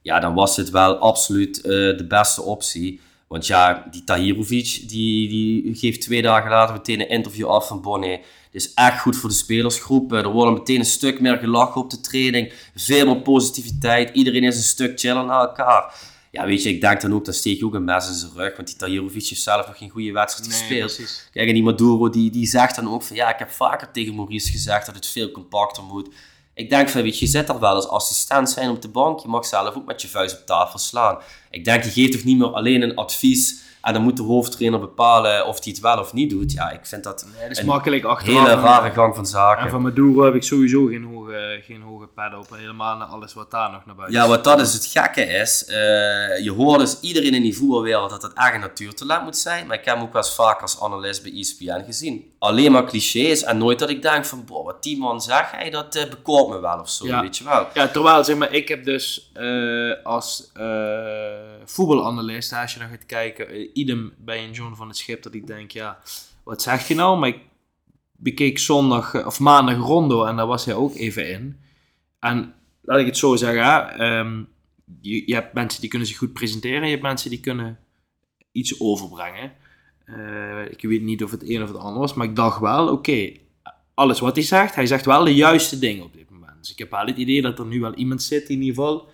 [0.03, 3.01] ja, dan was het wel absoluut eh, de beste optie.
[3.27, 7.81] Want ja, die Tahirovic, die, die geeft twee dagen later meteen een interview af van
[7.81, 8.21] Bonnet.
[8.51, 10.13] Dit is echt goed voor de spelersgroep.
[10.13, 12.53] Eh, Er wordt meteen een stuk meer gelachen op de training.
[12.77, 14.11] Veel meer positiviteit.
[14.13, 15.95] Iedereen is een stuk chiller naar elkaar.
[16.31, 18.33] Ja, weet je, ik denk dan ook, dan steek je ook een mes in zijn
[18.35, 18.57] rug.
[18.57, 20.95] Want die Tahirovic heeft zelf nog geen goede wedstrijd gespeeld.
[20.95, 21.29] precies.
[21.33, 24.15] Kijk, en die Maduro die, die zegt dan ook van ja, ik heb vaker tegen
[24.15, 26.09] Maurice gezegd dat het veel compacter moet.
[26.55, 29.21] Ik denk van, weet je, je zit er wel als assistent zijn op de bank.
[29.21, 31.19] Je mag zelf ook met je vuist op tafel slaan.
[31.51, 34.81] Ik denk, je geeft toch niet meer alleen een advies en dan moet de hoofdtrainer
[34.81, 36.53] bepalen of hij het wel of niet doet.
[36.53, 38.49] Ja, ik vind dat Nee, dat is een makkelijk achteraf.
[38.49, 39.65] hele rare gang van zaken.
[39.65, 42.57] En van Maduro heb ik sowieso geen hoge, geen hoge pad op.
[42.57, 45.65] Helemaal naar alles wat daar nog naar buiten Ja, wat dat is het gekke is,
[45.65, 45.75] eh,
[46.45, 49.79] je hoort dus iedereen in die voetbalwereld dat het echt een natuurtalent moet zijn, maar
[49.79, 52.25] ik heb hem ook wel eens vaak als analist bij ESPN gezien.
[52.39, 55.71] Alleen maar clichés en nooit dat ik denk van, boah, wat die man zegt, hey,
[55.71, 57.21] dat eh bekoort me wel of zo, Ja.
[57.21, 57.67] weet je wel.
[57.75, 60.53] Ja, terwijl, zeg maar, ik heb dus eh, als
[61.65, 65.47] voetbalanalist, als je dan gaat kijken, idem bij een John van het Schip, dat ik
[65.47, 65.99] denk, ja,
[66.45, 67.19] wat zegt hij nou?
[67.19, 67.41] Maar ik
[68.13, 71.57] bekeek zondag, eh, of maandag Rondo en daar was hij ook even in.
[72.19, 74.43] En laat ik het zo zeggen, ehm,
[75.01, 77.79] je, je hebt mensen die kunnen zich goed presenteren, je hebt mensen die kunnen
[78.53, 79.53] iets overbrengen.
[80.05, 82.89] Eh, ik weet niet of het een of het ander was, maar ik dacht wel,
[82.89, 83.33] oké,
[83.95, 86.59] alles wat hij zegt, hij zegt wel de juiste dingen op dit moment.
[86.59, 88.83] Dus ik heb wel het idee dat er nu wel iemand zit die in ieder
[88.83, 89.09] geval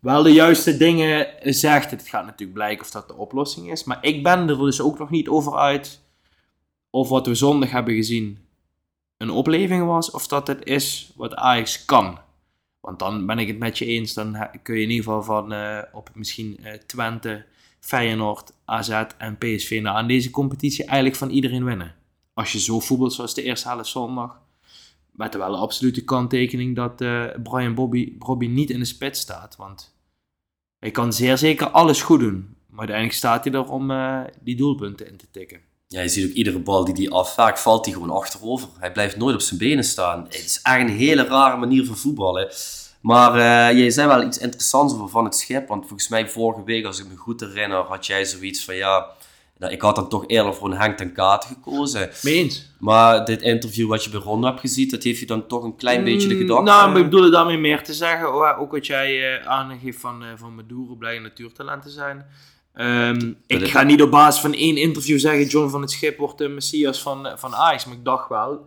[0.00, 1.90] wel de juiste dingen zegt.
[1.90, 3.84] Het gaat natuurlijk blijken of dat de oplossing is.
[3.84, 6.00] Maar ik ben er dus ook nog niet over uit
[6.90, 8.38] of wat we zondag hebben gezien
[9.16, 12.18] een opleving was, of dat het is wat Ajax kan.
[12.80, 15.52] Want dan ben ik het met je eens, dan kun je in ieder geval van
[15.52, 17.44] eh, op misschien eh, Twente,
[17.80, 21.94] Feyenoord, AZ en PSV na aan deze competitie eigenlijk van iedereen winnen.
[22.34, 24.40] Als je zo voetbalt zoals de eerste helft zondag,
[25.16, 29.56] met wel absolute kanttekening dat eh, Brian Bobby, Bobby niet in de spits staat.
[29.56, 29.94] Want
[30.78, 32.56] hij kan zeer zeker alles goed doen.
[32.66, 35.60] Maar uiteindelijk staat hij er om eh, die doelpunten in te tikken.
[35.88, 38.68] Ja, je ziet ook iedere bal die hij afvaakt, valt hij gewoon achterover.
[38.78, 40.24] Hij blijft nooit op zijn benen staan.
[40.24, 42.48] Het is echt een hele rare manier van voetballen.
[43.00, 45.68] Maar eh jij zei wel iets interessants over Van het Schip.
[45.68, 49.06] Want volgens mij vorige week, als ik me goed herinner, had jij zoiets van ja...
[49.58, 52.10] nou, Ik had dan toch eerder voor een Henk ten Katen gekozen.
[52.22, 52.70] Mee eens?
[52.78, 55.76] Maar dit interview wat je bij Ron hebt gezien, dat heeft je dan toch een
[55.76, 56.64] klein beetje de gedachte...
[56.64, 58.34] Nou, maar ik bedoel daarmee meer te zeggen.
[58.34, 62.26] oh, Ook wat jij eh, aangeeft van, eh van Maduro blij een natuurtalent te zijn.
[62.72, 66.38] Ehm, ik ga niet op basis van één interview zeggen: John van het Schip wordt
[66.38, 67.84] de messias van, eh, van Ajax.
[67.84, 68.66] Maar ik dacht wel,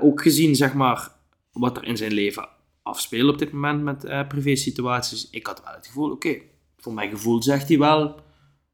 [0.00, 1.08] ook gezien zeg maar,
[1.52, 2.48] wat er in zijn leven
[2.82, 5.28] afspeelt op dit moment met privé situaties.
[5.30, 6.36] Ik had wel het gevoel: oké,
[6.78, 8.20] voor mijn gevoel zegt hij wel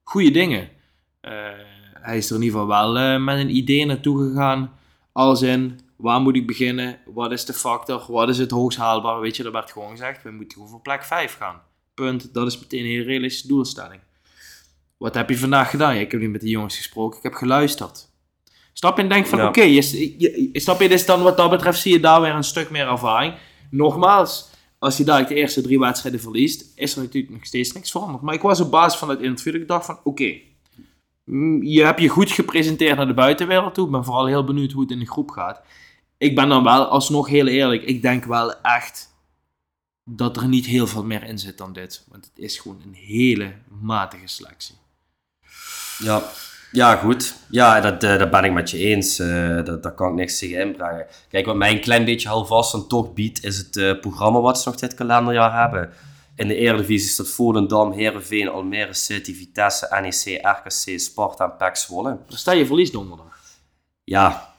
[0.03, 0.69] goede dingen.
[1.21, 1.33] Eh,
[1.95, 4.73] hij is er in ieder geval wel eh, met een idee naartoe gegaan.
[5.13, 6.99] Als in, Waar moet ik beginnen?
[7.15, 8.05] Wat is de factor?
[8.09, 9.21] Wat is het hoogst haalbaar?
[9.21, 11.61] Weet je, er werd gewoon gezegd, we moeten voor plek 5 gaan.
[11.95, 12.35] Punt.
[12.35, 14.01] Dat is meteen een hele realistische doelstelling.
[14.97, 15.95] Wat heb je vandaag gedaan?
[15.95, 18.09] Ja, ik heb niet met de jongens gesproken, ik heb geluisterd.
[18.73, 19.49] Stap je en denk van, Ja.
[19.49, 22.35] oké, je, je, je- snap je, dus dan wat dat betreft zie je daar weer
[22.35, 23.35] een stuk meer ervaring.
[23.71, 27.91] Nogmaals, als je daar de eerste drie wedstrijden verliest, is er natuurlijk nog steeds niks
[27.91, 28.23] veranderd.
[28.23, 30.35] Maar ik was op basis van het interview dat ik dacht van, oké,
[31.61, 33.87] je hebt je goed gepresenteerd naar de buitenwereld toe.
[33.87, 35.61] Ik ben vooral heel benieuwd hoe het in de groep gaat.
[36.19, 39.11] Ik ben dan wel alsnog heel eerlijk, ik denk wel echt
[40.05, 42.05] dat er niet heel veel meer in zit dan dit.
[42.11, 44.75] Want het is gewoon een hele matige selectie.
[45.99, 46.23] Ja,
[46.73, 47.35] ja goed.
[47.49, 49.19] Ja, dat, eh, dat ben ik met je eens.
[49.19, 51.07] Eh, dat, daar kan ik niks tegen inbrengen.
[51.29, 54.61] Kijk, wat mij een klein beetje houvast dan toch biedt, is het eh, programma wat
[54.61, 55.93] ze nog dit kalenderjaar hebben.
[56.41, 62.19] In de Eredivisie staat Volendam, Heerenveen, Almere City, Vitesse, NEC, RKC, Sparta en PEC Zwolle.
[62.29, 63.41] Dan sta je verlies donderdag.
[64.05, 64.55] Ja,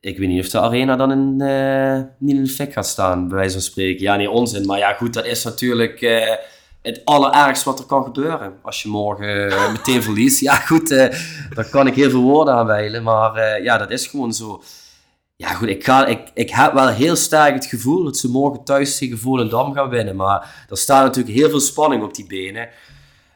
[0.00, 3.28] ik weet niet of de arena dan in, eh, niet in de fik gaat staan,
[3.28, 4.02] bij wijze van spreken.
[4.02, 4.66] Ja, nee, onzin.
[4.66, 6.36] Maar ja, goed, dat is natuurlijk eh,
[6.82, 8.58] het allerergste wat er kan gebeuren.
[8.62, 10.40] Als je morgen eh, meteen verliest.
[10.40, 10.88] Ja, goed,
[11.54, 13.02] daar kan ik heel veel woorden aan wijlen.
[13.02, 14.62] Maar ja, dat is gewoon zo.
[15.36, 18.64] Ja, goed, ik, ga, ik, ik heb wel heel sterk het gevoel dat ze morgen
[18.64, 20.16] thuis tegen Volendam gaan winnen.
[20.16, 22.68] Maar er staat natuurlijk heel veel spanning op die benen.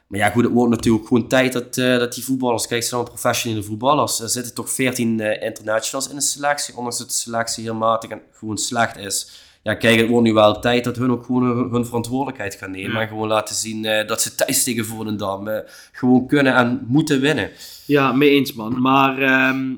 [0.07, 2.87] Maar ja, goed, het wordt natuurlijk gewoon tijd dat, eh, dat die voetballers, kijk, ze
[2.87, 4.19] zijn allemaal professionele voetballers.
[4.19, 8.09] Er zitten toch 14 eh, internationals in de selectie, ondanks dat de selectie heel matig
[8.09, 9.31] en gewoon slecht is.
[9.63, 12.71] Ja, kijk, het wordt nu wel tijd dat hun ook gewoon hun, hun verantwoordelijkheid gaan
[12.71, 12.91] nemen.
[12.91, 13.01] Ja.
[13.01, 15.49] En gewoon laten zien eh, dat ze thuis tegen Volendam
[15.91, 17.49] gewoon kunnen en moeten winnen.
[17.85, 18.81] Ja, mee eens man.
[18.81, 19.75] Maar ehm,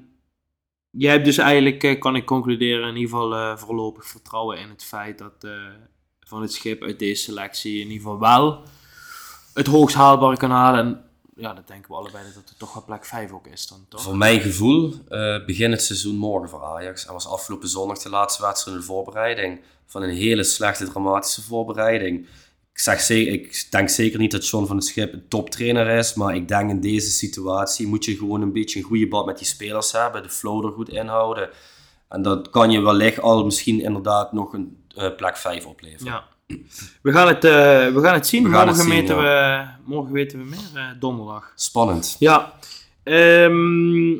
[0.92, 4.70] jij hebt dus eigenlijk, eh, kan ik concluderen, in ieder geval eh, voorlopig vertrouwen in
[4.70, 5.52] het feit dat eh,
[6.20, 8.64] van het schip uit deze selectie in ieder geval wel
[9.54, 10.80] het hoogst haalbare kan halen.
[10.80, 11.04] En
[11.36, 14.02] ja, dat denken we allebei dat het toch wel plek 5 ook is dan, toch?
[14.02, 17.06] Voor mijn gevoel eh begint het seizoen morgen voor Ajax.
[17.06, 19.62] En was afgelopen zondag de laatste wedstrijd in de voorbereiding.
[19.86, 22.28] Van een hele slechte, dramatische voorbereiding.
[22.74, 26.14] Ik, zeg zeker, ik denk zeker niet dat John van het Schip een toptrainer is.
[26.14, 29.38] Maar ik denk in deze situatie moet je gewoon een beetje een goede bad met
[29.38, 30.24] die spelers hebben.
[30.24, 31.50] De flow er goed inhouden.
[32.12, 36.06] En dat kan je wellicht al misschien inderdaad nog een eh, plek 5 opleveren.
[36.06, 36.24] Ja.
[37.02, 37.52] We gaan het, eh,
[37.94, 38.44] we gaan het zien.
[38.44, 41.52] We gaan morgen, het zien, weten we, morgen weten we meer, eh, donderdag.
[41.56, 42.16] Spannend.
[42.20, 42.54] Ja.
[43.04, 44.18] Ehm,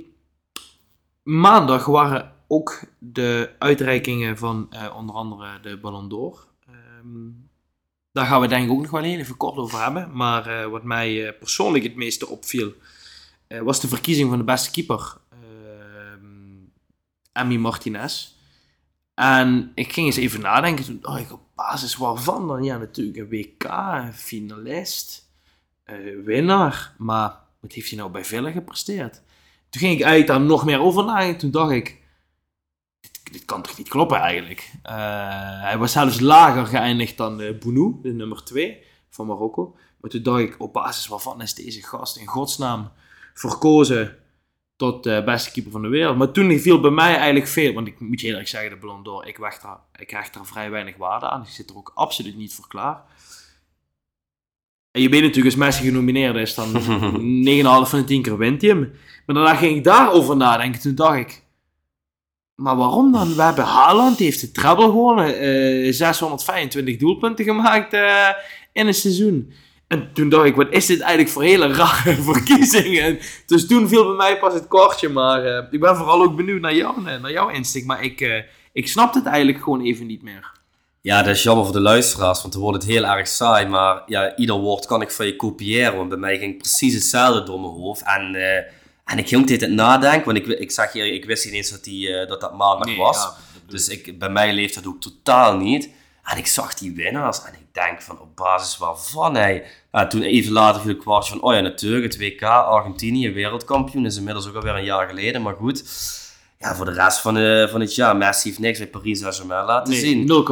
[1.24, 6.48] maandag waren ook de uitreikingen van onder andere de Ballon d'Or.
[6.68, 7.30] Ehm,
[8.12, 10.10] daar gaan we denk ik ook nog wel even kort over hebben.
[10.14, 12.74] Maar eh, wat mij eh, persoonlijk het meeste opviel,
[13.48, 15.18] eh, was de verkiezing van de beste keeper.
[15.30, 16.32] Ehm
[17.32, 18.32] Emmy Martinez.
[19.14, 20.86] En ik ging eens even nadenken.
[20.86, 22.64] Toen dacht ik, op basis waarvan dan?
[22.64, 25.30] Ja, natuurlijk een WK, een finalist,
[25.84, 25.96] eh,
[26.26, 26.96] winnaar.
[26.98, 29.22] Maar wat heeft hij nou bij Villa gepresteerd?
[29.70, 31.38] Toen ging ik eigenlijk daar nog meer over nadenken.
[31.38, 32.01] Toen dacht ik,
[33.24, 34.72] dit, kan toch niet kloppen eigenlijk?
[34.84, 34.94] Eh,
[35.62, 39.76] hij was zelfs lager geëindigd dan eh Bounou, de nummer 2 van Marokko.
[40.02, 42.92] Maar toen dacht ik, op basis waarvan is deze gast in godsnaam
[43.34, 44.18] verkozen
[44.76, 46.18] tot de beste keeper van de wereld.
[46.18, 49.04] Maar toen viel bij mij eigenlijk veel, want ik moet je eerlijk zeggen, de Ballon
[49.04, 51.42] d'Or, ik, daar, ik hecht daar vrij weinig waarde aan.
[51.42, 53.04] Ik zit er ook absoluut niet voor klaar.
[54.92, 56.72] En je weet natuurlijk, als Messi genomineerd is, dan
[57.86, 58.80] 9,5 van de 10 keer wint hij hem.
[59.26, 60.82] Maar daarna ging ik daarover nadenken.
[60.82, 61.41] Toen dacht ik,
[62.62, 63.36] maar waarom dan?
[63.36, 65.40] We hebben Haaland, die heeft de treble gewonnen.
[65.40, 68.28] eh 625 doelpunten gemaakt eh,
[68.74, 69.54] in een seizoen.
[69.88, 73.20] En toen dacht ik, wat is dit eigenlijk voor hele rare verkiezingen?
[73.46, 75.10] Dus toen viel bij mij pas het kortje.
[75.10, 77.86] Maar eh, ik ben vooral ook benieuwd naar, jou, eh, naar jouw insteek.
[77.86, 78.44] Maar ik, eh,
[78.74, 80.52] ik snap het eigenlijk gewoon even niet meer.
[81.02, 83.66] Ja, dat is jammer voor de luisteraars, want dan wordt het heel erg saai.
[83.66, 87.44] Maar ja, ieder woord kan ik van je kopiëren, want bij mij ging precies hetzelfde
[87.44, 88.04] door mijn hoofd.
[88.04, 88.64] En, eh,
[89.12, 91.84] en ik ging dit nadenken, want ik, ik zeg je, ik wist niet eens dat,
[91.84, 93.18] die, eh, dat dat maandag Nee, was.
[93.18, 93.34] ja,
[93.68, 95.90] dus ik, bij mij leeft dat ook totaal niet.
[96.24, 99.66] En ik zag die winnaars en ik denk van op basis waarvan hij...
[99.92, 104.18] Ja, toen even later viel kwartje van, oh ja natuurlijk, het WK, Argentinië, wereldkampioen, is
[104.18, 105.84] inmiddels ook alweer een jaar geleden, maar goed.
[106.60, 109.66] Ja, voor de rest van, de, van het jaar, Messi heeft niks bij Paris Saint-Germain
[109.66, 110.26] laten zien.
[110.26, 110.44] Nee,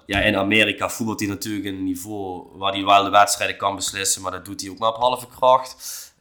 [0.00, 0.04] 0,0.
[0.06, 4.22] Ja, in Amerika voetbalt hij natuurlijk een niveau waar hij wel de wedstrijden kan beslissen,
[4.22, 5.76] maar dat doet hij ook maar op halve kracht.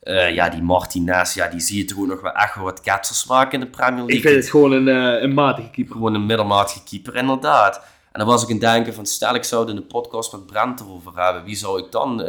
[0.08, 2.82] Eh, ja, die Martinez, ja, die zie je toch ook nog wel echt wel wat
[2.82, 4.16] ketsers maken in de Premier League.
[4.16, 5.94] Ik vind het gewoon een, eh, een matige keeper.
[5.96, 7.76] Gewoon een middelmatige keeper, inderdaad.
[8.12, 10.46] En dan was ik in denken van, stel ik zou het in de podcast met
[10.46, 12.28] Brent erover hebben, wie zou ik dan eh,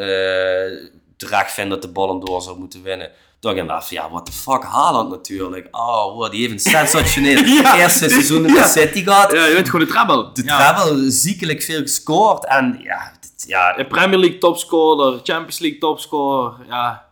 [1.16, 3.10] terecht vinden dat de Ballon d'Or zou moeten winnen?
[3.40, 5.68] Toen dacht ik van, ja, what the fuck, Haaland natuurlijk.
[5.70, 7.76] Oh, wow, die heeft een sensationeel Ja.
[7.78, 8.66] eerste seizoen in de Ja.
[8.66, 9.32] City gehad.
[9.32, 10.30] Ja, je bent gewoon de treble.
[10.32, 10.74] De ja.
[10.74, 12.44] treble ziekelijk veel gescoord.
[12.46, 16.54] En ja, dit- ja De Premier League topscorer, Champions League topscorer.
[16.68, 17.07] Ja,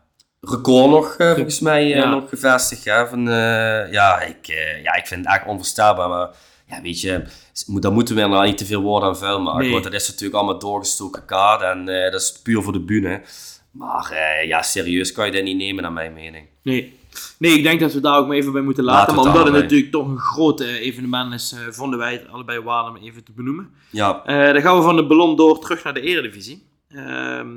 [0.51, 2.11] record nog, eh, volgens mij, eh, Ja.
[2.11, 2.85] nog gevestigd.
[2.85, 3.07] Hè?
[3.07, 4.47] Van, eh, ja, ik,
[4.83, 6.09] ja, ik vind het echt onvoorstelbaar.
[6.09, 6.29] Maar
[6.69, 7.23] ja, weet je,
[7.67, 9.63] daar moeten we inderdaad niet te veel woorden aan vuil maken.
[9.63, 9.71] Nee.
[9.71, 11.63] Want dat is natuurlijk allemaal doorgestoken kaart.
[11.63, 13.23] En dat is puur voor de bühne.
[13.71, 16.47] Maar ja, serieus kan je dat niet nemen, naar mijn mening.
[16.63, 16.99] Nee.
[17.39, 19.53] nee, ik denk dat we daar ook maar even bij moeten Laten maar omdat het
[19.53, 23.71] natuurlijk toch een groot evenement is, vonden wij het allebei waard om even te benoemen.
[23.91, 26.67] Ja, dan gaan we van de ballon door terug naar de Eredivisie.
[26.89, 27.49] Ehm,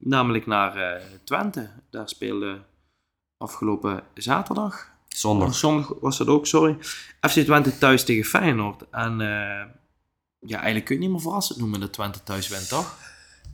[0.00, 1.70] namelijk naar eh, Twente.
[1.90, 2.60] Daar speelde
[3.36, 4.90] afgelopen zaterdag.
[5.08, 5.54] zondag.
[5.54, 6.76] Zondag was dat ook, sorry.
[7.20, 8.84] FC Twente thuis tegen Feyenoord.
[8.90, 9.66] En eh,
[10.38, 12.98] ja, eigenlijk kun je niet meer verrassend noemen dat Twente thuis wint, toch?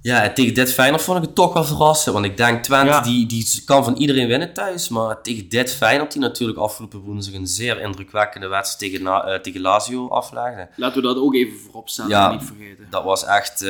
[0.07, 2.15] Ja, en tegen dit Feyenoord vond ik het toch wel verrassend.
[2.15, 3.01] Want ik denk, Twente Ja.
[3.01, 4.89] die, die kan van iedereen winnen thuis.
[4.89, 9.61] Maar tegen dit Feyenoord, die natuurlijk afgelopen woensdag een zeer indrukwekkende wedstrijd tegen, eh, tegen
[9.61, 10.69] Lazio aflegde.
[10.77, 12.31] Laten we dat ook even voorop stellen, Ja.
[12.31, 12.87] niet vergeten.
[12.91, 13.69] Dat was echt, eh,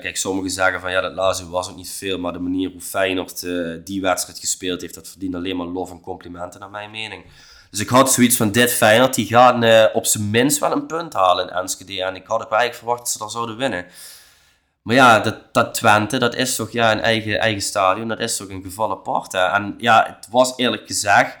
[0.00, 2.18] kijk, sommigen zeggen van ja, dat Lazio was ook niet veel.
[2.18, 3.52] Maar de manier hoe Feyenoord eh,
[3.84, 7.24] die wedstrijd gespeeld heeft, dat verdient alleen maar lof en complimenten naar mijn mening.
[7.70, 10.86] Dus ik had zoiets van dit Feyenoord, die gaan eh, op zijn minst wel een
[10.86, 12.02] punt halen in Enschede.
[12.02, 13.86] En ik had ook eigenlijk verwacht dat ze daar zouden winnen.
[14.88, 18.08] Maar ja, dat, dat Twente, dat is toch ja, een eigen, eigen stadion.
[18.08, 19.32] Dat is toch een geval apart.
[19.32, 19.44] Hè?
[19.44, 21.36] En ja, het was eerlijk gezegd,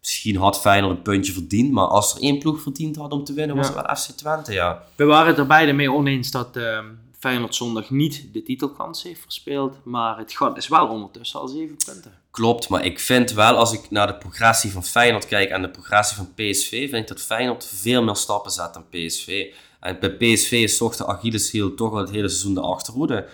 [0.00, 1.72] misschien had Feyenoord een puntje verdiend.
[1.72, 4.52] Maar als er één ploeg verdiend had om te winnen, was het wel FC Twente,
[4.52, 4.82] ja.
[4.96, 6.86] We waren het er beide mee oneens dat ehm,
[7.18, 9.76] Feyenoord zondag niet de titelkans heeft verspeeld.
[9.82, 12.12] Maar het is wel ondertussen al zeven punten.
[12.30, 15.70] Klopt, maar ik vind wel, als ik naar de progressie van Feyenoord kijk en de
[15.70, 19.52] progressie van PSV, vind ik dat Feyenoord veel meer stappen zet dan PSV.
[19.82, 23.26] En bij PSV toch de Achilleshiel toch het hele seizoen de achterhoede.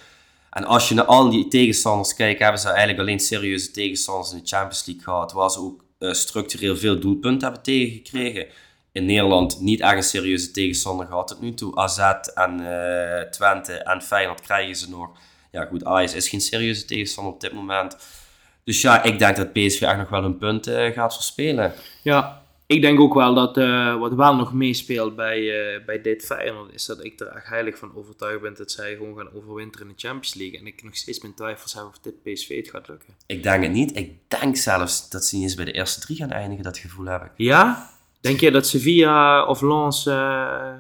[0.51, 4.39] En als je naar al die tegenstanders kijkt, hebben ze eigenlijk alleen serieuze tegenstanders in
[4.39, 8.47] de Champions League gehad, waar ze ook eh, structureel veel doelpunten hebben tegengekregen.
[8.93, 11.77] In Nederland niet echt een serieuze tegenstander gehad tot nu toe.
[11.77, 11.99] AZ
[12.35, 15.11] en eh, Twente en Feyenoord krijgen ze nog.
[15.51, 17.97] Ja goed, Ajax is geen serieuze tegenstander op dit moment.
[18.65, 21.73] Dus ja, ik denk dat PSV echt nog wel een punt eh, gaat verspelen.
[22.03, 22.38] Ja,
[22.69, 26.75] ik denk ook wel dat eh, wat wel nog meespeelt bij, eh, bij dit Feyenoord
[26.75, 29.93] is dat ik er echt heilig van overtuigd ben dat zij gewoon gaan overwinteren in
[29.97, 30.59] de Champions League.
[30.59, 33.15] En ik nog steeds mijn twijfels heb of dit PSV het gaat lukken.
[33.27, 33.97] Ik denk het niet.
[33.97, 37.07] Ik denk zelfs dat ze niet eens bij de eerste drie gaan eindigen, dat gevoel
[37.07, 37.31] heb ik.
[37.37, 37.91] Ja?
[38.21, 40.07] Denk je dat Sevilla of Lens...
[40.07, 40.73] eh,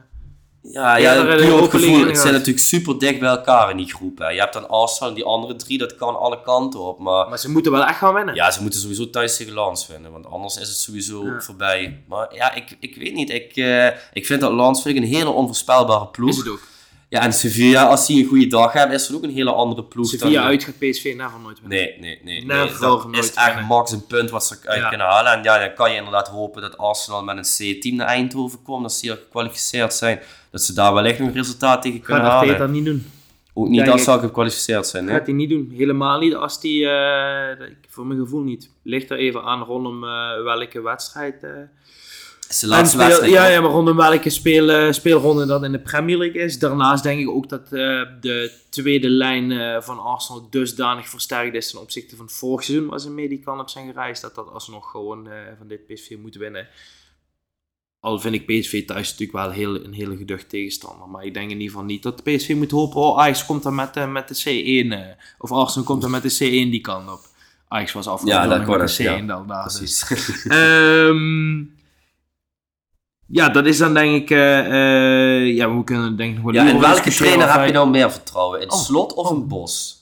[0.72, 2.07] Ja, Ja, ja, puur op gevoel.
[2.07, 4.18] Het zijn natuurlijk super dicht bij elkaar in die groep.
[4.18, 4.28] Hè.
[4.28, 6.98] Je hebt dan Arsenal en die andere drie, dat kan alle kanten op.
[6.98, 8.35] Maar maar ze moeten wel echt gaan winnen.
[8.35, 11.40] ja, ze moeten sowieso thuis tegen Lans winnen, want anders is het sowieso Ja.
[11.40, 12.02] voorbij.
[12.09, 13.31] Maar ja, ik, ik weet niet.
[13.31, 16.31] Ik, eh, ik vind dat Lans vind ik een hele onvoorspelbare ploeg.
[16.31, 16.61] Is het ook.
[17.11, 19.85] Ja, en Sevilla, als die een goede dag hebben, is het ook een hele andere
[19.85, 20.07] ploeg.
[20.09, 21.78] Sevilla uit gaat PSV never nooit winnen.
[21.78, 22.46] Nee, nee, nee.
[22.78, 23.64] Dat nooit is echt winnen.
[23.64, 24.88] max een punt wat ze Ja.
[24.88, 25.33] kunnen halen.
[25.33, 28.85] En ja, dan kan je inderdaad hopen dat Arsenal met een C-team naar Eindhoven komt.
[28.85, 30.20] Als die al gekwalificeerd zijn.
[30.50, 32.48] Dat ze daar wellicht nog een resultaat tegen kunnen Gaat halen.
[32.48, 33.06] Arteta niet doen.
[33.54, 35.06] Ook niet als ze al gekwalificeerd zijn.
[35.06, 35.12] Hè?
[35.14, 35.72] Gaat hij niet doen.
[35.76, 38.70] Helemaal niet als die, eh, dat- voor mijn gevoel niet.
[38.82, 41.42] Ligt er even aan rondom eh, welke wedstrijd.
[41.44, 41.50] eh,
[42.48, 43.32] is de laatste speel- wedstrijd.
[43.32, 46.58] ja, ja, maar rondom welke speel, speelronde dat in de Premier League is.
[46.58, 52.16] Daarnaast denk ik ook dat de tweede lijn van Arsenal dusdanig versterkt is ten opzichte
[52.16, 54.22] van vorig seizoen, waar ze mee die kan op zijn gereisd.
[54.22, 56.66] Dat dat alsnog gewoon van dit PSV moet winnen.
[58.00, 61.08] Al vind ik PSV thuis natuurlijk wel heel, een hele geducht tegenstander.
[61.08, 63.00] Maar ik denk in ieder geval niet dat PSV moet hopen.
[63.00, 64.92] Oh, Ajax komt dan met, eh, met de C1.
[64.92, 65.00] eh,
[65.38, 67.20] of Arsenal komt dan met de C1 die kant op.
[67.68, 69.18] Ajax was afgelopen Ja, met de het, ja.
[69.20, 69.64] C1 dan daar.
[69.80, 70.04] dus.
[70.04, 70.42] Precies.
[70.46, 71.58] Ehm,
[73.26, 74.30] ja, dat is dan denk ik.
[74.30, 74.58] eh,
[75.46, 78.61] eh, ja, we kunnen denk ik Ja, over welke trainer heb je nou meer vertrouwen?
[78.61, 78.78] In Oh.
[78.78, 79.97] Slot of in Bos?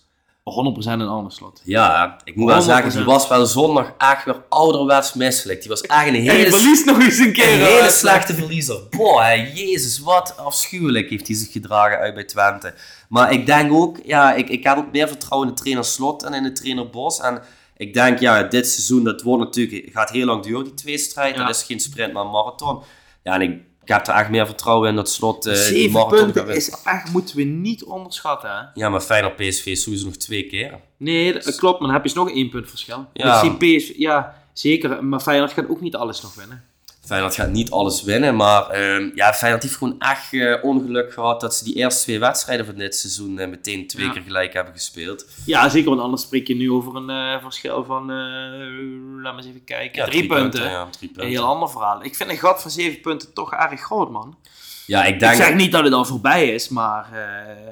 [0.51, 0.53] 100%
[0.87, 1.61] een ander slot.
[1.65, 3.05] Ja, ik moet wel zeggen, die 100%.
[3.05, 5.61] was wel zondag echt weer ouderwets misselijk.
[5.61, 7.53] Die was echt een En hele verliest nog eens een keer.
[7.53, 8.81] Een hele slechte verliezer.
[8.91, 12.75] Boah, hè, jezus, wat afschuwelijk heeft hij zich gedragen uit bij Twente.
[13.09, 16.23] Maar ik denk ook, ja, ik, ik heb ook meer vertrouwen in de trainer Slot
[16.23, 17.21] en in de trainer Bos.
[17.21, 17.43] En
[17.77, 21.37] ik denk, ja, dit seizoen, dat wordt natuurlijk, gaat heel lang duren, die tweestrijd.
[21.37, 21.47] Ja.
[21.47, 22.83] Dat is geen sprint, maar een marathon.
[23.23, 26.49] Ja, en ik, ik heb er echt meer vertrouwen in dat Slot die Zeven punten
[26.49, 28.51] is echt, moeten we niet onderschatten.
[28.51, 28.63] Hè?
[28.75, 30.81] Ja, maar Feyenoord PSV is sowieso nog twee keer.
[30.97, 33.07] Nee, dat klopt, maar dan heb je nog één punt verschil.
[33.13, 33.43] Ja.
[33.43, 35.05] Ik zie PSV, ja, zeker.
[35.05, 36.65] Maar Feyenoord gaat ook niet alles nog winnen.
[37.07, 41.41] Feyenoord gaat niet alles winnen, maar ehm, ja, Feyenoord heeft gewoon echt eh, ongeluk gehad
[41.41, 44.13] dat ze die eerste twee wedstrijden van dit seizoen eh, meteen twee Ja.
[44.13, 45.27] keer gelijk hebben gespeeld.
[45.45, 48.07] Ja, zeker, want anders spreek je nu over een eh, verschil van,
[49.23, 50.65] laat me eens even kijken, Ja, drie, punten.
[50.65, 52.05] ja, drie Een heel ander verhaal.
[52.05, 54.37] Ik vind een gat van zeven punten toch erg groot, man.
[54.87, 55.35] Ja, ik Ik denk...
[55.35, 57.09] zeg niet dat het al voorbij is, maar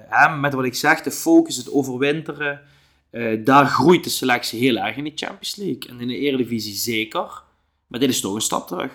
[0.09, 2.61] hè, met wat ik zeg, de focus, het overwinteren,
[3.45, 5.83] daar groeit de selectie heel erg in de Champions League.
[5.89, 7.43] En in de Eredivisie zeker.
[7.87, 8.91] Maar dit is toch een stap terug.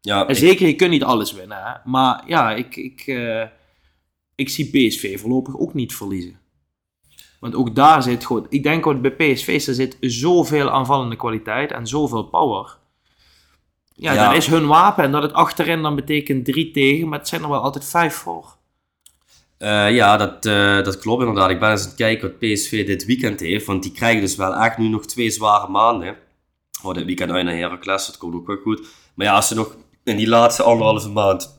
[0.00, 1.58] Ja, En ik- zeker, je kunt niet alles winnen.
[1.62, 1.72] Hè?
[1.90, 3.42] Maar ja, ik, ik, eh,
[4.34, 6.38] ik zie PSV voorlopig ook niet verliezen.
[7.40, 8.46] Want ook daar zit gewoon...
[8.48, 12.78] Ik denk ook bij PSV er zit zoveel aanvallende kwaliteit en zoveel power.
[13.94, 14.24] Ja, Ja.
[14.24, 15.04] dan is hun wapen.
[15.04, 18.14] En dat het achterin dan betekent drie tegen, maar het zijn er wel altijd vijf
[18.14, 18.56] voor.
[19.58, 21.50] Eh, ja, dat, eh, dat klopt inderdaad.
[21.50, 23.66] Ik ben eens aan het kijken wat PSV dit weekend heeft.
[23.66, 26.16] Want die krijgen dus wel echt nu nog twee zware maanden.
[26.82, 28.88] Oh, dit weekend uit naar Heracles, dat komt ook wel goed.
[29.14, 29.76] Maar ja, als ze nog
[30.10, 31.58] in die laatste anderhalve maand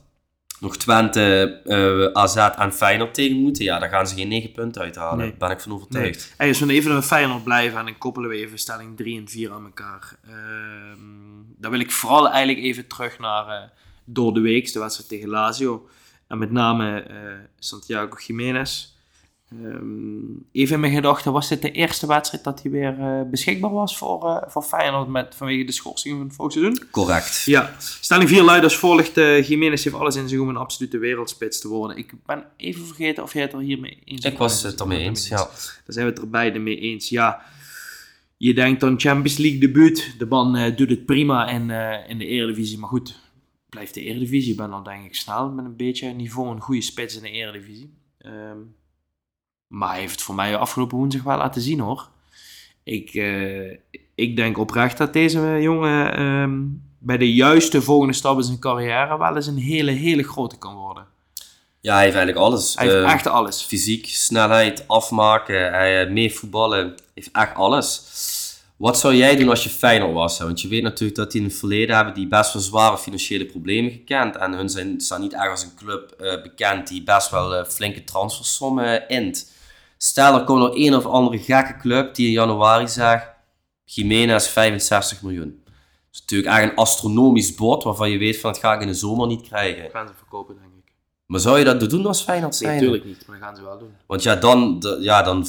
[0.62, 4.82] nog Twente, eh, AZ en Feyenoord tegen moeten, ja, dan gaan ze geen negen punten
[4.82, 5.18] uithalen.
[5.18, 5.28] Nee.
[5.28, 6.34] Daar ben ik van overtuigd.
[6.36, 9.28] Hey, als we even bij Feyenoord blijven en dan koppelen we even stelling 3 en
[9.28, 10.16] 4 aan elkaar.
[10.24, 10.98] Ehm,
[11.56, 13.68] dan wil ik vooral eigenlijk even terug naar eh,
[14.04, 15.88] door de week, de wedstrijd tegen Lazio.
[16.28, 17.16] En met name eh,
[17.58, 18.91] Santiago Jiménez.
[19.60, 20.22] Ehm,
[20.52, 23.96] even in mijn gedachten, was dit de eerste wedstrijd dat hij weer eh, beschikbaar was
[23.98, 26.82] voor, eh, voor Feyenoord met, vanwege de schorsing van het seizoen?
[26.90, 27.42] Correct.
[27.44, 29.16] Ja, stelling 4 luidt als volgt.
[29.16, 31.96] eh Jiménez heeft alles in zich om een absolute wereldspits te worden.
[31.96, 35.28] Ik ben even vergeten of jij het er hiermee eens Ik was het ermee eens,
[35.28, 35.36] ja.
[35.36, 37.08] Daar zijn we het er beide mee eens.
[37.08, 37.42] Ja,
[38.36, 40.14] je denkt dan Champions League debuut.
[40.18, 41.70] De man doet het prima in,
[42.08, 42.78] in de Eredivisie.
[42.78, 43.20] Maar goed,
[43.68, 44.50] blijft de Eredivisie.
[44.50, 46.50] Ik ben dan denk ik snel met een beetje niveau.
[46.50, 47.94] Een goede spits in de Eredivisie.
[48.18, 48.58] Ehm,
[49.72, 52.08] maar hij heeft het voor mij afgelopen woensdag wel laten zien hoor.
[52.82, 53.70] Ik, eh,
[54.14, 56.60] ik denk oprecht dat deze jongen ehm,
[56.98, 60.74] bij de juiste volgende stap in zijn carrière wel eens een hele, hele grote kan
[60.74, 61.06] worden.
[61.80, 62.74] Ja, hij heeft eigenlijk alles.
[62.74, 63.62] Hij heeft Eh, echt alles.
[63.62, 68.02] Fysiek, snelheid, afmaken, hij, eh, meevoetballen, heeft echt alles.
[68.76, 70.38] Wat zou jij doen als je Feyenoord was?
[70.38, 70.44] hè?
[70.44, 73.44] Want je weet natuurlijk dat die in het verleden hebben die best wel zware financiële
[73.46, 74.36] problemen gekend.
[74.36, 77.64] En hun zijn, staan niet echt als een club eh, bekend die best wel eh,
[77.64, 79.51] flinke transfersommen int.
[80.04, 83.26] Stel, er komt nog een of andere gekke club die in januari zegt,
[83.84, 85.60] Jiménez 65 miljoen.
[85.64, 85.74] Dat
[86.12, 88.94] is natuurlijk echt een astronomisch bod waarvan je weet van het ga ik in de
[88.94, 89.90] zomer niet krijgen.
[89.90, 90.92] gaan ze verkopen denk ik.
[91.26, 92.74] Maar zou je dat doen als Feyenoord Nee, zijn?
[92.74, 93.26] natuurlijk niet.
[93.26, 93.94] Maar dat gaan ze wel doen.
[94.06, 95.46] Want ja, dan, ja, dan,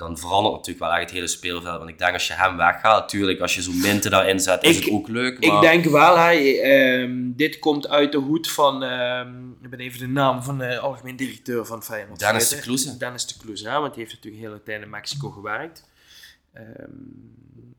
[0.00, 1.78] dan verandert natuurlijk wel echt het hele speelveld.
[1.78, 4.76] Want ik denk als je hem weggaat, natuurlijk, als je zo'n Minten daarin zet, is
[4.78, 5.46] Ik- het ook leuk.
[5.46, 9.78] Maar Ik denk wel, hij, ehm, dit komt uit de hoed van, ehm, ik ben
[9.80, 12.18] even de naam van de algemeen directeur van Feyenoord.
[12.18, 12.96] Dennis de Kloeze.
[12.96, 15.88] Dennis de Kloeze, ja, want die heeft natuurlijk de hele tijd in Mexico gewerkt.
[16.52, 16.64] Ehm,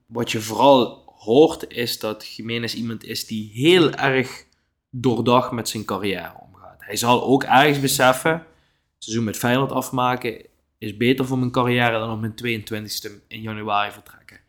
[0.05, 4.45] wat je vooral hoort, is dat Jiménez iemand is die heel erg
[4.89, 6.75] doordacht met zijn carrière omgaat.
[6.79, 8.43] Hij zal ook ergens beseffen, het
[9.03, 10.45] seizoen met Feyenoord afmaken
[10.81, 14.39] is beter voor mijn carrière dan op mijn 22e in januari vertrekken.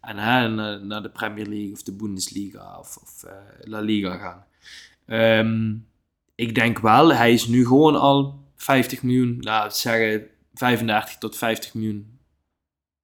[0.00, 4.16] En hè, naar, naar de Premier League of de Bundesliga of, of eh, La Liga
[4.16, 4.44] gaan.
[5.06, 5.74] Ehm,
[6.34, 11.36] ik denk wel, hij is nu gewoon al 50 miljoen, laten we zeggen 35 tot
[11.36, 12.18] 50 miljoen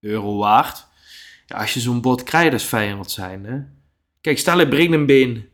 [0.01, 0.87] euro waard.
[1.47, 3.45] Ja, als je zo'n bod krijgt als Feyenoord zijn.
[3.45, 3.61] Hè?
[4.21, 5.49] Kijk, stel hij been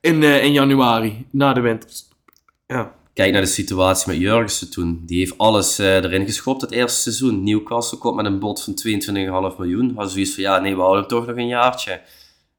[0.00, 1.90] in, eh, in januari, na de winter.
[2.66, 5.02] Ja, kijk naar de situatie met Jurgensen toen.
[5.06, 7.44] Die heeft alles eh, erin geschopt het eerste seizoen.
[7.44, 8.74] Newcastle komt met een bod van
[9.52, 9.92] 22,5 miljoen.
[9.96, 12.00] Had zoiets van, ja, nee, we houden hem toch nog een jaartje.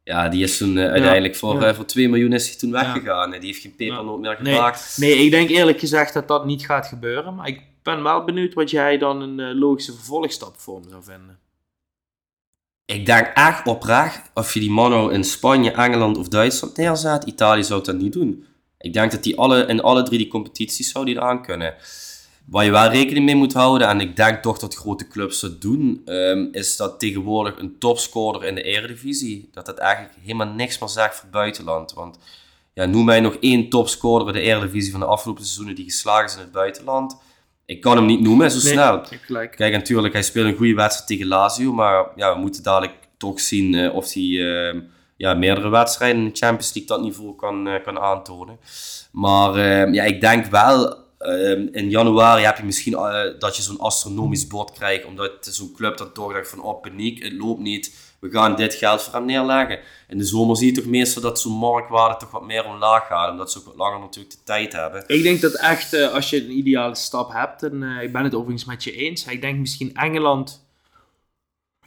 [0.04, 1.68] Ja, die is toen eh, uiteindelijk voor, ja.
[1.68, 3.32] eh, voor 2 miljoen is hij toen weggegaan.
[3.32, 4.98] Die heeft geen pepernoot meer Nee, gepakt.
[4.98, 7.36] nee, ik denk eerlijk gezegd dat dat niet gaat gebeuren.
[7.36, 11.40] Maar ik ben wel benieuwd wat jij dan een logische vervolgstap voor hem zou vinden.
[12.86, 17.64] Ik denk echt oprecht, of je die Mano in Spanje, Engeland of Duitsland neerzet, Italië
[17.64, 18.46] zou dat niet doen.
[18.82, 21.76] Ik denk dat die alle, in alle drie die competities zou die eraan kunnen.
[22.46, 25.62] Waar je wel rekening mee moet houden, en ik denk toch dat grote clubs dat
[25.62, 30.80] doen, ehm, is dat tegenwoordig een topscorer in de Eredivisie, dat dat eigenlijk helemaal niks
[30.80, 31.94] meer zegt voor het buitenland.
[31.94, 32.18] Want
[32.74, 36.26] ja, noem mij nog één topscorer in de Eredivisie van de afgelopen seizoenen die geslagen
[36.26, 37.18] is in het buitenland.
[37.66, 39.02] Ik kan hem niet noemen zo snel.
[39.56, 41.74] Kijk, natuurlijk, hij speelt een goede wedstrijd tegen Lazio.
[41.74, 44.80] Maar ja, we moeten dadelijk toch zien eh, of hij eh,
[45.22, 48.60] ja, meerdere wedstrijden in de Champions League dat niveau kan, eh, kan aantonen.
[49.12, 53.62] Maar eh, ja, ik denk wel, eh, in januari heb je misschien eh, dat je
[53.62, 55.06] zo'n astronomisch bod krijgt.
[55.06, 58.10] Omdat zo'n club dan toch denkt van, oh paniek, het loopt niet.
[58.20, 59.80] We gaan dit geld voor hem neerleggen.
[60.08, 63.32] In de zomer zie je toch meestal dat zo'n marktwaarde toch wat meer omlaag gaat.
[63.32, 65.04] Omdat ze ook wat langer natuurlijk de tijd hebben.
[65.08, 68.36] Ik denk dat echt, eh, als je een ideale stap hebt, en ik ben het
[68.36, 70.70] overigens met je eens, ik denk misschien Engeland.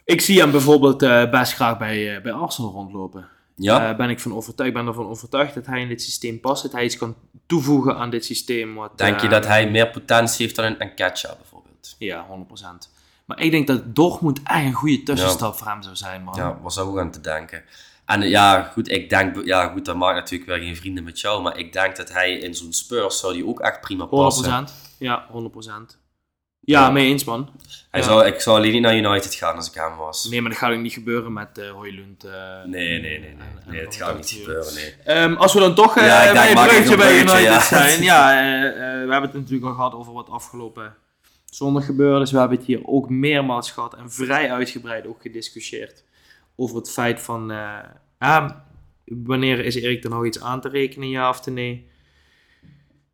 [0.05, 3.27] Ik zie hem bijvoorbeeld eh, best graag bij, eh, bij Arsenal rondlopen.
[3.55, 6.63] Ja, Eh, ben ik van overtuigd, ben ervan overtuigd dat hij in dit systeem past,
[6.63, 8.75] dat hij iets kan toevoegen aan dit systeem.
[8.75, 11.95] Wat, denk je dat hij meer potentie heeft dan een Enketia bijvoorbeeld?
[11.99, 12.89] Ja, 100%.
[13.25, 16.35] Maar ik denk dat Dortmund echt een goede tussenstap voor hem zou zijn, man.
[16.35, 17.63] Ja, was ook aan te denken.
[18.05, 21.41] En ja, goed, ik denk, ja, goed, dat maakt natuurlijk weer geen vrienden met jou,
[21.41, 24.09] maar ik denk dat hij in zo'n Spurs zou die ook echt prima 100%.
[24.09, 24.67] passen.
[24.97, 25.97] Ja, 100%.
[26.65, 27.49] Ja, mee eens, man.
[27.91, 28.07] Hij Ja.
[28.07, 30.23] zou, ik zou alleen niet naar United gaan als ik hem was.
[30.29, 32.23] Nee, maar dat gaat ook niet gebeuren met eh Hoylund.
[32.23, 32.31] eh,
[32.65, 33.29] Nee, nee, nee, nee.
[33.29, 34.93] en- Nee, het gaat niet gebeuren, nee.
[35.03, 37.59] Ehm, als we dan toch eh Ja, bij een bruggetje bij United ja.
[37.61, 38.03] zijn.
[38.03, 38.27] Ja,
[39.05, 40.95] we hebben het natuurlijk al gehad over wat afgelopen
[41.45, 42.31] zondag gebeurde is.
[42.31, 46.03] We hebben het hier ook meermaals gehad en vrij uitgebreid ook gediscussieerd
[46.55, 47.47] over het feit van,
[48.19, 48.65] ja,
[49.05, 51.87] wanneer is Erik er nog iets aan te rekenen, ja of nee?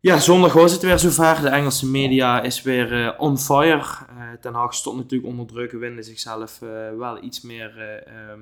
[0.02, 1.40] Ja, zondag was het weer zover.
[1.40, 3.78] De Engelse media is weer eh, on fire.
[4.08, 8.40] Eh, Ten Hag stond natuurlijk onder druk, winde zichzelf eh, wel iets meer, eh, ehm,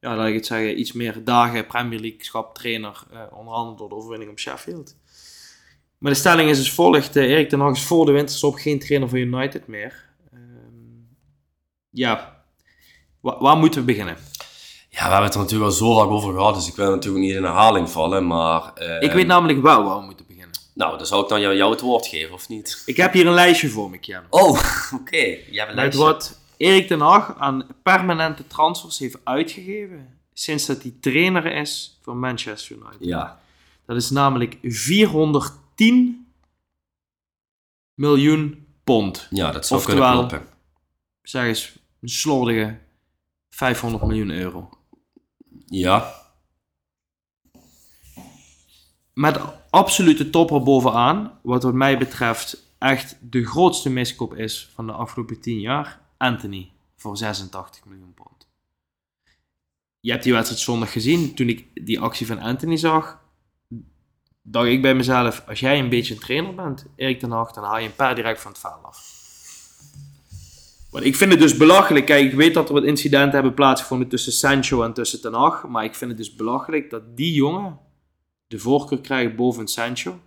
[0.00, 3.02] ja, laat ik het zeggen, iets meer dagen Premier League schap trainer,
[3.32, 4.96] onder andere door de overwinning op Sheffield.
[5.98, 7.16] Maar de stelling is als volgt.
[7.16, 10.04] Erik ten Hag is voor de winterstop geen trainer van United meer.
[10.32, 10.40] Ehm,
[11.90, 12.34] ja,
[13.20, 14.16] Wa- waar moeten we beginnen?
[14.88, 17.24] Ja, we hebben het er natuurlijk al zo vaak over gehad, dus ik wil natuurlijk
[17.24, 18.72] niet in herhaling vallen, maar...
[19.02, 20.25] Ik weet namelijk wel waar we moeten beginnen.
[20.76, 22.82] Nou, dan zou ik dan jou, jou het woord geven, of niet?
[22.86, 24.24] Ik heb hier een lijstje voor me, Kian.
[24.30, 24.50] Oh,
[25.00, 25.16] oké.
[25.16, 25.98] Hebt een Met lijstje.
[26.04, 32.16] wat Erik ten Hag aan permanente transfers heeft uitgegeven sinds dat hij trainer is voor
[32.16, 32.96] Manchester United.
[33.00, 33.40] Ja,
[33.86, 36.26] Dat is namelijk 410
[37.94, 39.26] miljoen pond.
[39.30, 40.48] ja, dat zou Oftewel- kunnen kloppen.
[41.22, 42.78] Zeg eens een slordige
[43.50, 44.70] 500 miljoen euro.
[45.66, 46.12] Ja,
[49.20, 49.40] Met
[49.70, 55.40] absolute topper bovenaan, wat wat mij betreft echt de grootste miskoop is van de afgelopen
[55.40, 58.48] 10 jaar, Anthony voor 86 miljoen pond.
[60.00, 61.34] Je hebt die wedstrijd zondag gezien.
[61.34, 63.20] Toen ik die actie van Anthony zag,
[64.42, 67.64] dacht ik bij mezelf, als jij een beetje een trainer bent, Erik ten Hag, dan
[67.64, 69.14] haal je een paar direct van het veld af.
[70.90, 72.06] Want ik vind het dus belachelijk.
[72.06, 75.68] Kijk, ik weet dat er wat incidenten hebben plaatsgevonden tussen Sancho en tussen Ten Hag.
[75.68, 77.84] Maar ik vind het dus belachelijk dat die jongen
[78.46, 80.20] de voorkeur krijgt boven Sancho.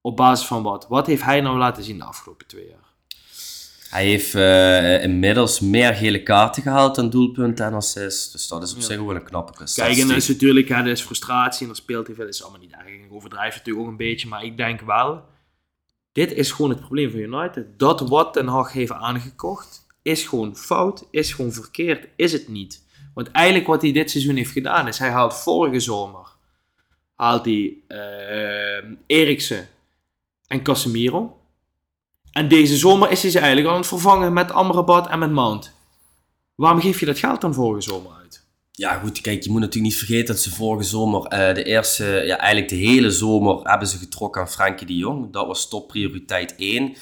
[0.00, 0.86] Op basis van wat?
[0.88, 2.84] Wat heeft hij nou laten zien de afgelopen twee jaar?
[3.90, 8.32] hij heeft eh, inmiddels meer gele kaarten gehaald dan doelpunten en assists.
[8.32, 8.84] Dus dat is op Ja.
[8.84, 10.02] zich wel een knappe Kijk, prestatie.
[10.02, 12.24] en dat is natuurlijk, hè, dat is frustratie en er speelt hij veel.
[12.24, 12.86] Dat is allemaal niet erg.
[12.86, 15.22] Ik overdrijf natuurlijk ook een beetje, maar ik denk wel,
[16.12, 17.78] dit is gewoon het probleem van United.
[17.78, 22.84] Dat wat Ten Hag heeft aangekocht, is gewoon fout, is gewoon verkeerd, is het niet.
[23.14, 26.26] Want eigenlijk wat hij dit seizoen heeft gedaan, is hij haalt vorige zomer,
[27.16, 29.68] haalt hij eh Eriksen
[30.46, 31.40] en Casemiro.
[32.32, 35.74] En deze zomer is hij ze eigenlijk aan het vervangen met Amrabat en met Mount.
[36.54, 38.44] Waarom geef je dat geld dan vorige zomer uit?
[38.70, 42.04] Ja, goed, kijk, je moet natuurlijk niet vergeten dat ze vorige zomer, eh, de eerste,
[42.04, 45.32] ja, eigenlijk de hele zomer, hebben ze getrokken aan Frenkie de Jong.
[45.32, 46.94] Dat was topprioriteit 1.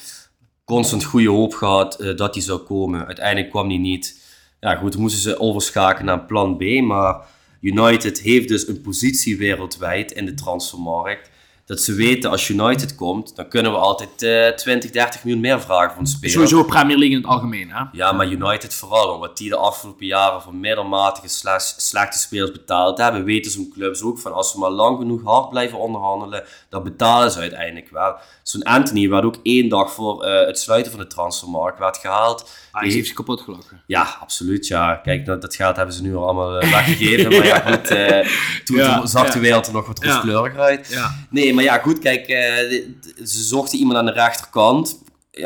[0.65, 3.05] Constant goede hoop gehad eh, dat hij zou komen.
[3.05, 4.23] Uiteindelijk kwam hij niet.
[4.59, 6.81] Ja, goed, moesten ze overschakelen naar plan B.
[6.81, 7.25] Maar
[7.65, 11.29] United heeft dus een positie wereldwijd in de transfermarkt.
[11.65, 15.61] Dat ze weten, als United komt, dan kunnen we altijd eh 20, 30 miljoen meer
[15.61, 16.31] vragen voor een speler.
[16.31, 17.83] Sowieso Premier League in het algemeen, hè?
[17.91, 22.97] Ja, maar United vooral, wat die de afgelopen jaren voor middelmatige slash slechte spelers betaald
[22.97, 26.83] hebben, weten zo'n clubs ook van als we maar lang genoeg hard blijven onderhandelen, dan
[26.83, 28.15] betalen ze uiteindelijk wel.
[28.43, 32.49] Zo'n Anthony werd ook één dag voor eh, het sluiten van de transfermarkt werd gehaald.
[32.71, 33.81] Hij heeft ze kapot gelachen.
[33.87, 34.67] Ja, absoluut.
[34.67, 34.95] Ja.
[34.95, 37.31] Kijk, dat, dat geld hebben ze nu al allemaal eh, weggegeven.
[37.37, 38.27] maar ja, goed, eh,
[38.63, 39.31] toen Ja, zag ja.
[39.33, 40.13] de wereld er nog wat Ja.
[40.13, 40.87] rooskleuriger uit.
[40.91, 41.15] Ja.
[41.29, 42.81] Nee, maar ja, goed, kijk, eh,
[43.25, 45.03] ze zochten iemand aan de rechterkant.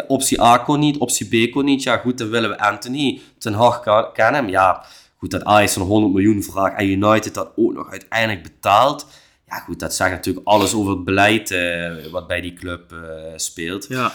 [0.08, 1.84] Optie A kon niet, optie B kon niet.
[1.84, 3.22] Ja, goed, dan willen we Anthony.
[3.38, 3.82] Ten Hag
[4.14, 4.50] kan, hem.
[4.50, 4.86] Ja,
[5.18, 9.08] goed, dat Ajax een 100 miljoen vraagt en United dat ook nog uiteindelijk betaalt.
[9.48, 13.00] Ja, goed, dat zegt natuurlijk alles over het beleid eh, wat bij die club eh,
[13.36, 13.86] speelt.
[13.88, 14.14] Ja,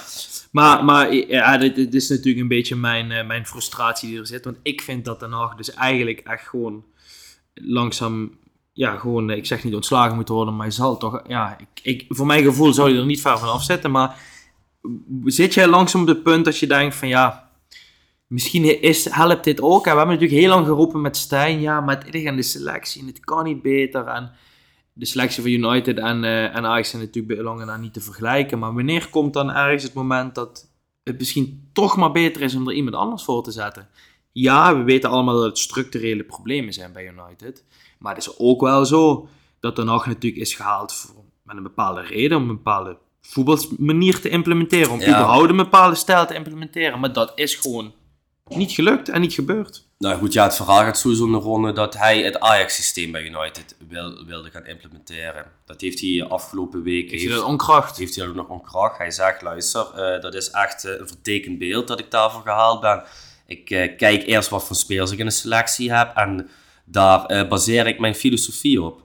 [0.50, 4.44] maar, maar ja, dit, is natuurlijk een beetje mijn, mijn frustratie die er zit.
[4.44, 6.84] Want ik vind dat Den Haag dus eigenlijk echt gewoon
[7.54, 8.38] langzaam,
[8.74, 11.80] ja, gewoon, eh, ik zeg niet ontslagen moet worden, maar je zal toch, ja, ik,
[11.82, 13.90] ik, voor mijn gevoel zou je er niet ver van afzetten.
[13.90, 14.18] Maar
[15.24, 17.50] zit jij langzaam op het punt dat je denkt van ja,
[18.26, 19.86] misschien is, helpt dit ook.
[19.86, 23.06] En we hebben natuurlijk heel lang geroepen met Stijn, ja, met het de selectie, en
[23.06, 24.06] het kan niet beter.
[24.06, 24.32] En
[24.92, 28.58] de selectie van United en, eh en Ajax zijn natuurlijk bij lange niet te vergelijken.
[28.58, 30.70] Maar wanneer komt dan ergens het moment dat
[31.02, 33.88] het misschien toch maar beter is om er iemand anders voor te zetten?
[34.32, 37.64] Ja, we weten allemaal dat het structurele problemen zijn bij United.
[38.04, 39.28] Maar het is ook wel zo
[39.60, 44.20] dat er nog natuurlijk is gehaald voor, met een bepaalde reden, om een bepaalde voetbalmanier
[44.20, 44.90] te implementeren.
[44.90, 45.06] Om Ja.
[45.06, 47.00] überhaupt een bepaalde stijl te implementeren.
[47.00, 47.92] Maar dat is gewoon
[48.48, 49.86] niet gelukt en niet gebeurd.
[49.98, 53.76] Nou goed, ja, het verhaal gaat sowieso de ronde dat hij het Ajax-systeem bij United
[53.88, 55.44] wil, wilde gaan implementeren.
[55.66, 57.10] Dat heeft hij afgelopen week...
[57.10, 57.96] Je heeft- dat onkracht?
[57.96, 58.98] heeft hij ook nog onkracht.
[58.98, 62.80] Hij zegt, luister, eh, dat is echt eh, een vertekend beeld dat ik daarvoor gehaald
[62.80, 63.02] ben.
[63.46, 66.48] Ik eh, kijk eerst wat voor spelers ik in de selectie heb en
[66.84, 69.02] daar eh, baseer ik mijn filosofie op.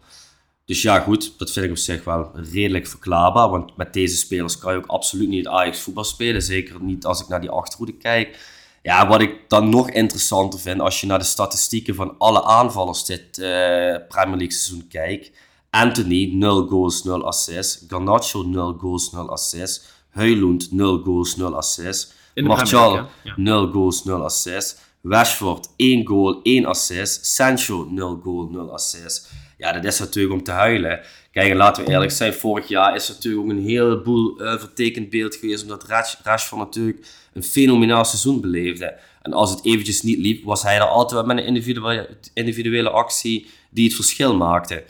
[0.66, 4.58] Dus ja, goed, dat vind ik op zich wel redelijk verklaarbaar, want met deze spelers
[4.58, 6.42] kan je ook absoluut niet Ajax voetbal spelen.
[6.42, 8.40] Zeker niet als ik naar die achterhoede kijk.
[8.82, 13.06] Ja, wat ik dan nog interessanter vind, als je naar de statistieken van alle aanvallers
[13.06, 15.32] dit eh, Premier League seizoen kijkt.
[15.70, 17.86] Anthony, 0 goals, 0 assists.
[17.88, 19.86] Garnacho, 0 goals, 0 assists.
[20.10, 22.12] Heulund, 0 goals, 0 assists.
[22.36, 23.42] Martial, Premier League, hè?
[23.42, 24.76] 0 goals, 0 assists.
[25.04, 27.26] Rashford, 1 goal, 1 assist.
[27.26, 29.32] Sancho, 0 goal, 0 assist.
[29.58, 31.00] Ja, dat is natuurlijk om te huilen.
[31.32, 34.60] Kijk, en laten we eerlijk zijn, vorig jaar is er natuurlijk ook een heleboel eh,
[34.60, 39.00] vertekend beeld geweest, omdat Rash, Rashford natuurlijk een fenomenaal seizoen beleefde.
[39.22, 43.50] En als het eventjes niet liep, was hij er altijd met een individuele, individuele actie
[43.70, 44.84] die het verschil maakte.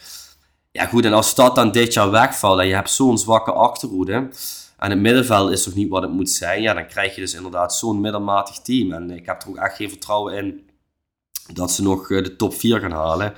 [0.71, 4.29] Ja goed, en als dat dan dit jaar wegvalt en je hebt zo'n zwakke achterhoede
[4.79, 7.33] en het middenveld is toch niet wat het moet zijn, ja, dan krijg je dus
[7.33, 8.93] inderdaad zo'n middelmatig team.
[8.93, 10.69] En ik heb er ook echt geen vertrouwen in
[11.53, 13.33] dat ze nog eh, de top 4 gaan halen.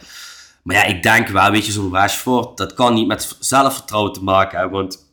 [0.63, 4.23] Maar ja, ik denk wel, weet je, zo'n Rashford, dat kan niet met zelfvertrouwen te
[4.23, 5.09] maken hebben, want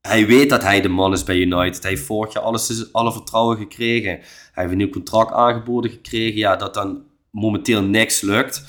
[0.00, 1.82] hij weet dat hij de man is bij United.
[1.82, 4.10] Hij heeft vorig jaar alles, alle vertrouwen gekregen.
[4.10, 6.38] Hij heeft een nieuw contract aangeboden gekregen.
[6.38, 8.64] Ja, dat dan momenteel niks lukt.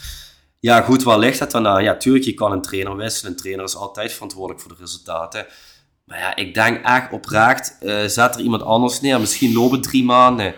[0.59, 1.83] Ja, goed, waar ligt het dan aan?
[1.83, 3.31] Ja, tuurlijk, je kan een trainer wisselen.
[3.31, 5.45] Een trainer is altijd verantwoordelijk voor de resultaten.
[6.09, 9.19] Maar ja, ik denk echt oprecht, eh, zet er iemand anders neer.
[9.19, 10.53] Misschien lopen drie maanden.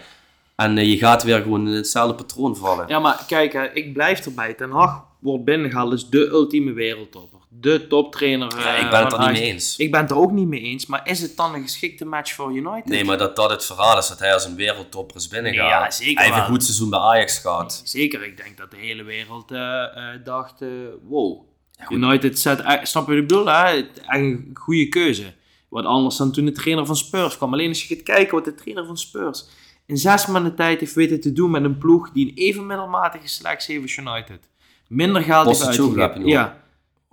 [0.55, 2.87] En eh, je gaat weer gewoon in hetzelfde patroon vallen.
[2.87, 4.53] Ja, maar kijk, hè, ik blijf erbij.
[4.53, 7.39] Ten Hag wordt binnengehaald, is de ultieme wereldtopper.
[7.49, 8.59] De toptrainer.
[8.59, 9.77] Ja, eh, ik ben het er niet mee eens.
[9.77, 12.33] Ik ben het er ook niet mee eens, maar is het dan een geschikte match
[12.33, 12.85] voor United?
[12.85, 15.83] Nee, maar dat dat het verhaal is dat hij als een wereldtopper is binnengehaald.
[15.83, 17.81] Ja, zeker Hij heeft een goed seizoen bij Ajax gehad.
[17.83, 20.67] Zeker, ik denk dat de hele wereld eh, eh, dacht, eh,
[21.07, 21.41] wow,
[21.89, 23.45] United zet, eh, snap je wat ik bedoel?
[23.45, 23.65] Hè?
[23.65, 25.33] Echt een goede keuze.
[25.71, 27.53] Wat anders dan toen de trainer van Spurs kwam.
[27.53, 29.45] Alleen als je gaat kijken wat de trainer van Spurs
[29.85, 33.27] in zes maanden tijd heeft weten te doen met een ploeg die een even middelmatige
[33.27, 34.39] selectie heeft als United.
[34.87, 36.25] Minder geld heeft je uitgegeven.
[36.25, 36.61] Ja,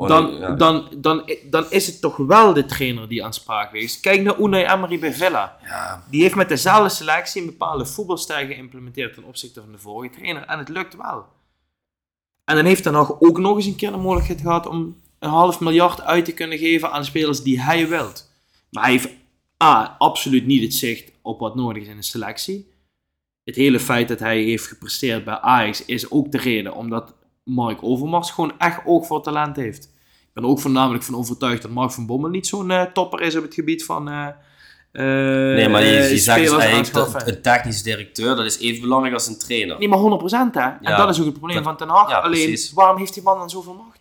[0.00, 4.00] Oh, dan, dan, dan, dan is het toch wel de trainer die aansprakelijk is.
[4.00, 5.56] Kijk naar Unai Emery bij Villa.
[5.64, 10.14] Ja, Die heeft met dezelfde selectie een bepaalde voetbalstijl geïmplementeerd ten opzichte van de vorige
[10.14, 10.42] trainer.
[10.42, 11.26] En het lukt wel.
[12.44, 15.30] En dan heeft hij nog ook nog eens een keer de mogelijkheid gehad om een
[15.30, 18.27] half miljard uit te kunnen geven aan spelers die hij wilt.
[18.70, 19.08] Maar hij heeft
[19.64, 22.70] A, absoluut niet het zicht op wat nodig is in de selectie.
[23.44, 27.14] Het hele feit dat hij heeft gepresteerd bij Ajax is ook de reden omdat
[27.44, 29.84] Mark Overmars gewoon echt oog voor talent heeft.
[30.20, 33.36] Ik ben ook voornamelijk van overtuigd dat Mark van Bommel niet zo'n eh, topper is
[33.36, 34.08] op het gebied van...
[34.08, 34.26] eh,
[34.92, 39.14] Nee, maar je, je zegt dus eigenlijk dat een technisch directeur, dat is even belangrijk
[39.14, 39.78] als een trainer.
[39.78, 40.02] Nee, maar 100%
[40.52, 40.60] hè.
[40.60, 42.10] En Ja, dat is ook het probleem van Ten Hag.
[42.10, 42.72] ja, Alleen, precies.
[42.72, 43.97] waarom heeft die man dan zoveel macht?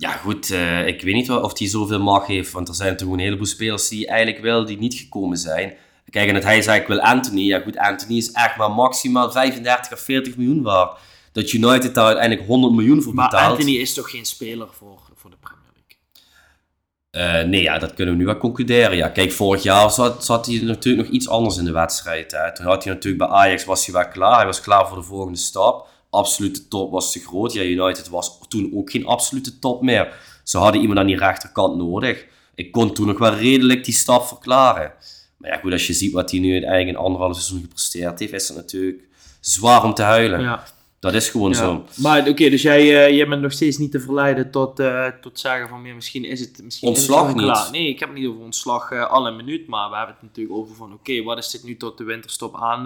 [0.00, 3.18] Ja goed, eh, ik weet niet of hij zoveel mag heeft, want er zijn natuurlijk
[3.18, 5.76] een heleboel spelers die eigenlijk wel, die niet gekomen zijn.
[6.10, 7.40] Kijk, en dat hij zei, ik wil Anthony.
[7.40, 10.98] Ja goed, Anthony is echt maar maximaal 35 of 40 miljoen waard.
[11.32, 13.50] Dat United daar uiteindelijk 100 miljoen voor Maar betaalt.
[13.50, 17.42] Anthony is toch geen speler voor, voor de Premier League?
[17.42, 18.96] Eh, nee, ja, dat kunnen we nu wel concluderen.
[18.96, 22.32] Ja, kijk, vorig jaar zat, zat hij natuurlijk nog iets anders in de wedstrijd.
[22.32, 22.54] Hè.
[22.54, 24.36] Toen had hij natuurlijk bij Ajax was hij wel klaar.
[24.36, 25.88] Hij was klaar voor de volgende stap.
[26.10, 27.52] Absolute top was te groot.
[27.52, 30.14] Ja, United was toen ook geen absolute top meer.
[30.44, 32.26] Ze hadden iemand aan die rechterkant nodig.
[32.54, 34.92] Ik kon toen nog wel redelijk die stap verklaren.
[35.36, 38.48] Maar ja, goed, als je ziet wat hij nu in anderhalf seizoen gepresteerd heeft, is
[38.48, 39.08] het natuurlijk
[39.40, 40.40] zwaar om te huilen.
[40.40, 40.64] Ja.
[41.00, 41.84] Dat is gewoon zo.
[41.96, 45.38] Maar oké, dus jij, eh, jij bent nog steeds niet te verleiden tot, eh, tot
[45.38, 47.44] zeggen van ja, misschien is het misschien is het Ontslag niet.
[47.44, 47.70] klaar.
[47.70, 50.56] Nee, ik heb het niet over ontslag eh alle minuut, maar we hebben het natuurlijk
[50.56, 52.84] over van oké, wat is dit nu tot de winterstop aan,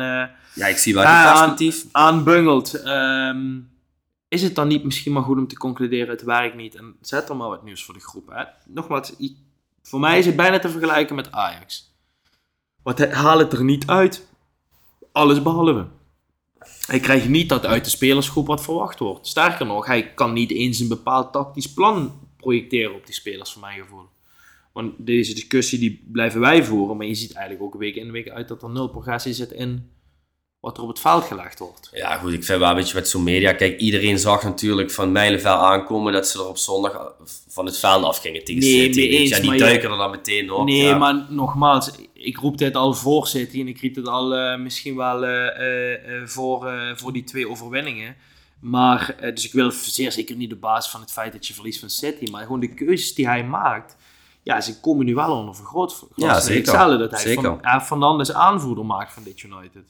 [0.54, 1.86] Ja, ik zie wel een aan- perspectief.
[1.92, 2.82] aanbungelt.
[2.82, 3.58] Ehm,
[4.28, 7.28] is het dan niet misschien maar goed om te concluderen, het werkt niet en zet
[7.28, 8.28] er maar wat nieuws voor de groep.
[8.32, 8.44] Hè?
[8.66, 9.12] Nogmaals,
[9.82, 11.90] voor mij is het bijna te vergelijken met Ajax.
[12.82, 14.26] Wat haal het er niet uit.
[15.12, 15.86] Alles behalve.
[16.86, 19.26] Hij krijgt niet dat uit de spelersgroep wat verwacht wordt.
[19.26, 23.60] Sterker nog, hij kan niet eens een bepaald tactisch plan projecteren op die spelers, voor
[23.60, 24.06] mijn gevoel.
[24.72, 28.30] Want deze discussie die blijven wij voeren, maar je ziet eigenlijk ook week in week
[28.30, 29.90] uit dat er nul progressie zit in
[30.62, 31.88] wat er op het veld gelegd wordt.
[31.92, 33.52] Ja, goed, ik vind wel een beetje met zo'n media.
[33.52, 37.12] Kijk, iedereen zag natuurlijk van mijlenver aankomen dat ze er op zondag
[37.48, 39.00] van het veld af gingen tegen Nee, City.
[39.00, 40.64] eens, en die je- duiken er dan meteen op.
[40.66, 40.98] Nee, ja.
[40.98, 44.96] maar nogmaals, ik roep dit al voor City en ik riep het al eh, misschien
[44.96, 45.92] wel eh, eh,
[46.22, 48.16] eh, voor, eh, voor die twee overwinningen.
[48.60, 51.54] Maar, eh, dus ik wil zeer zeker niet op basis van het feit dat je
[51.54, 53.96] verliest van City, maar gewoon de keuzes die hij maakt.
[54.42, 56.02] Ja, ze komen nu wel onder vergroot.
[56.16, 56.98] Ja, zeker.
[56.98, 57.58] Dat hij Zeker.
[57.62, 59.82] van, Fernandes aanvoerder maakt van dit United.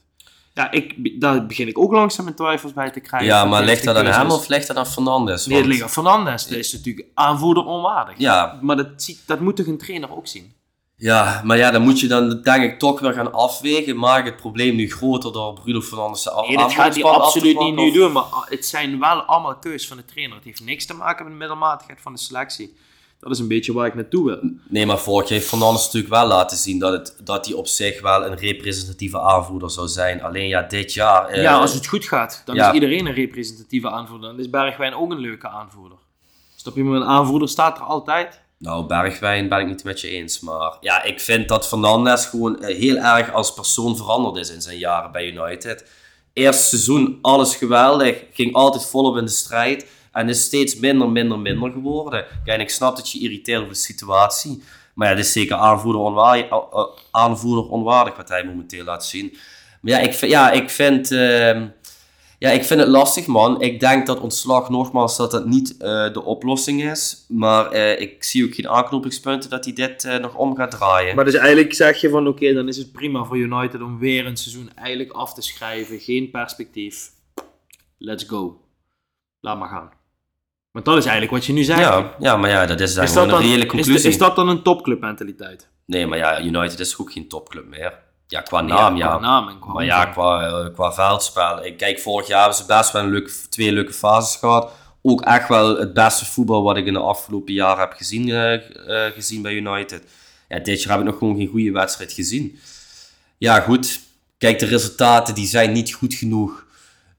[0.55, 3.28] Ja, ik, daar begin ik ook langzaam mijn twijfels bij te krijgen.
[3.28, 5.46] ja, van maar ligt dat aan hem of ligt dat aan Fernandes?
[5.46, 6.46] Nee, het Want- ligt aan Fernandes.
[6.46, 8.14] Dat is natuurlijk aanvoerder onwaardig.
[8.18, 10.53] Ja, Maar dat, ziet, dat moet toch een trainer ook zien?
[10.96, 13.96] ja, maar ja, dan moet je dan denk ik toch weer gaan afwegen.
[13.98, 17.59] Maak het probleem nu groter door Bruno Fernandes te af Nee, dat gaat hij absoluut
[17.59, 18.12] niet nu doen.
[18.12, 20.36] Maar het zijn wel allemaal keuzes van de trainer.
[20.36, 22.76] Het heeft niks te maken met de middelmatigheid van de selectie.
[23.22, 24.50] Dat is een beetje waar ik naartoe wil.
[24.68, 27.66] Nee, maar vorig jaar heeft Fernandes natuurlijk wel laten zien dat, het, dat hij op
[27.66, 30.22] zich wel een representatieve aanvoerder zou zijn.
[30.22, 31.26] Alleen ja, dit jaar...
[31.28, 32.68] eh, ja, als het goed gaat, dan ja.
[32.68, 34.30] is iedereen een representatieve aanvoerder.
[34.30, 35.98] Dan is Bergwijn ook een leuke aanvoerder.
[36.56, 36.84] Snap je?
[36.84, 38.40] Maar een aanvoerder staat er altijd.
[38.58, 40.40] Nou, Bergwijn ben ik niet met je eens.
[40.40, 44.62] Maar ja, ik vind dat Fernandes gewoon eh, heel erg als persoon veranderd is in
[44.62, 45.90] zijn jaren bij United.
[46.32, 48.24] Eerste seizoen, alles geweldig.
[48.32, 49.86] Ging altijd volop in de strijd.
[50.12, 52.24] En is steeds minder, minder, minder geworden.
[52.44, 54.62] Kijk, ik snap dat je irriteert over de situatie.
[54.94, 56.46] Maar ja, het is zeker aanvoerder onwaardig,
[57.10, 59.36] aanvoerder onwaardig wat hij momenteel laat zien.
[59.80, 61.10] Maar ja, ik, ja, ik vind...
[61.10, 61.66] ehm,
[62.42, 63.60] ja, ik vind het lastig, man.
[63.60, 67.24] Ik denk dat ontslag, nogmaals, dat dat niet eh, de oplossing is.
[67.28, 71.16] Maar eh, ik zie ook geen aanknopingspunten dat hij dit eh, nog om gaat draaien.
[71.16, 74.26] Maar dus eigenlijk zeg je van oké, dan is het prima voor United om weer
[74.26, 75.98] een seizoen eigenlijk af te schrijven.
[75.98, 77.10] Geen perspectief.
[77.98, 78.60] Let's go.
[79.40, 80.01] Laat maar gaan.
[80.72, 81.80] Want dat is eigenlijk wat je nu zegt.
[81.80, 84.08] ja, ja, maar ja, dat is dan is, dat een dan, reële is, conclusie.
[84.08, 85.68] is dat dan een topclub mentaliteit?
[85.86, 87.98] Nee, maar ja, United is ook geen topclub meer.
[88.26, 89.06] Ja, qua naam, ja.
[89.06, 91.64] qua naam en qua Maar ja, qua, eh, qua veldspel.
[91.64, 94.72] Ik kijk, vorig jaar hebben ze best wel een leuke, twee leuke fases gehad.
[95.02, 98.54] Ook echt wel het beste voetbal wat ik in de afgelopen jaren heb gezien, eh,
[99.06, 100.02] eh, gezien bij United.
[100.48, 102.58] Ja, dit jaar heb ik nog gewoon geen goede wedstrijd gezien.
[103.38, 104.00] Ja, goed.
[104.38, 106.64] Kijk, de resultaten die zijn niet goed genoeg.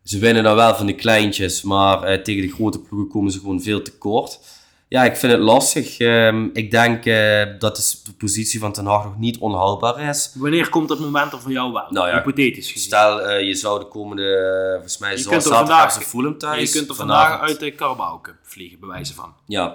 [0.04, 3.40] Ze winnen dan wel van de kleintjes, maar eh, tegen de grote ploegen komen ze
[3.40, 4.40] gewoon veel te kort.
[4.88, 5.98] Ja, ik vind het lastig.
[6.00, 10.32] Ehm, ik denk eh, dat de, de positie van Ten Hag nog niet onhaalbaar is.
[10.36, 11.86] Wanneer komt dat moment er voor jou wel?
[11.90, 12.84] Nou ja, Hypothetisch gezien.
[12.88, 16.72] Stel, eh, je zou de komende, volgens mij, Je zo kunt er zaterdag Fulham thuis.
[16.72, 19.34] je kunt er vandaag uit de Carabao Cup vliegen, bij wijze van.
[19.48, 19.68] Ja,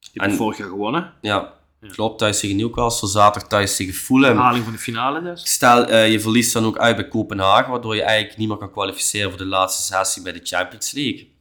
[0.00, 1.12] Die heb je En- vorig jaar gewonnen.
[1.20, 1.52] ja,
[1.92, 2.18] klopt.
[2.18, 4.36] Thuis tegen Newcastle, zaterdag thuis tegen Fulham.
[4.36, 5.52] Herhaling van de finale dus.
[5.52, 8.70] Stel, eh, je verliest dan ook uit bij Kopenhagen, waardoor je eigenlijk niet meer kan
[8.70, 11.32] kwalificeren voor de laatste sessie bij de Champions League.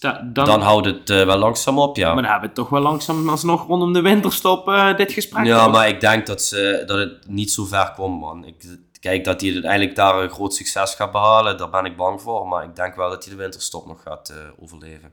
[0.00, 2.14] Dan, Dan houdt het eh, wel langzaam op, ja.
[2.14, 5.44] maar dan hebben we toch wel langzaam alsnog rondom de winterstop eh, dit gesprek.
[5.44, 8.44] Ja, maar ik denk dat, ze, dat het niet zo ver komt, man.
[8.44, 12.22] Ik, kijk, dat hij uiteindelijk daar een groot succes gaat behalen, daar ben ik bang
[12.22, 12.48] voor.
[12.48, 15.12] Maar ik denk wel dat hij de winterstop nog gaat overleven.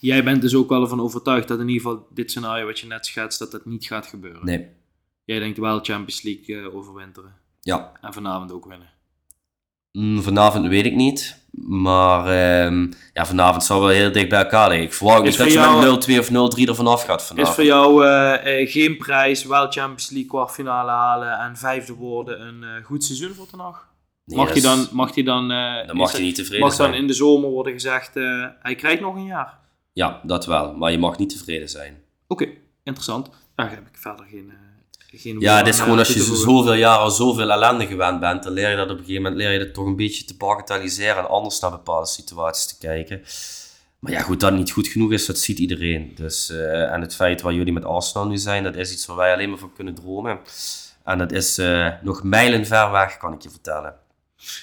[0.00, 2.86] Jij bent dus ook wel ervan overtuigd dat in ieder geval dit scenario wat je
[2.86, 4.44] net schetst, dat dat niet gaat gebeuren.
[4.44, 4.68] Nee,
[5.24, 7.34] Jij denkt wel Champions League eh, overwinteren.
[7.60, 7.92] ja.
[8.00, 8.88] En vanavond ook winnen.
[9.92, 11.38] Mm, vanavond weet ik niet.
[11.66, 14.86] Maar ehm, ja, vanavond zal wel heel dicht bij elkaar liggen.
[14.86, 17.22] Ik verwacht Is niet dat voor je jou- met 0-2 of 0-3 er vanaf gaat
[17.22, 17.48] vanavond.
[17.48, 22.40] Is voor jou eh, eh, geen prijs, wel Champions League kwartfinale halen en vijfde worden
[22.40, 23.88] een goed seizoen voor Hag?
[24.24, 25.48] Nee, mag, hij dan, mag hij dan...
[25.48, 28.14] Dan mag het- niet tevreden Mag dan in de zomer worden gezegd,
[28.60, 29.58] hij krijgt nog een jaar?
[29.92, 30.74] Ja, dat wel.
[30.74, 32.02] Maar je mag niet tevreden zijn.
[32.26, 32.48] Oké,
[32.82, 33.30] interessant.
[33.54, 34.50] Daar heb ik verder geen...
[34.50, 38.42] eh, geen Ja, het is gewoon als je zoveel jaar al zoveel ellende gewend bent,
[38.42, 40.36] dan leer je dat op een gegeven moment leer je dat toch een beetje te
[40.36, 43.22] bagatelliseren en anders naar bepaalde situaties te kijken.
[43.98, 46.12] Maar ja, goed, dat niet goed genoeg is, dat ziet iedereen.
[46.14, 49.16] Dus, eh, en het feit waar jullie met Arsenal nu zijn, dat is iets waar
[49.16, 50.38] wij alleen maar van kunnen dromen.
[51.04, 53.94] En dat is eh, nog mijlen ver weg, kan ik je vertellen.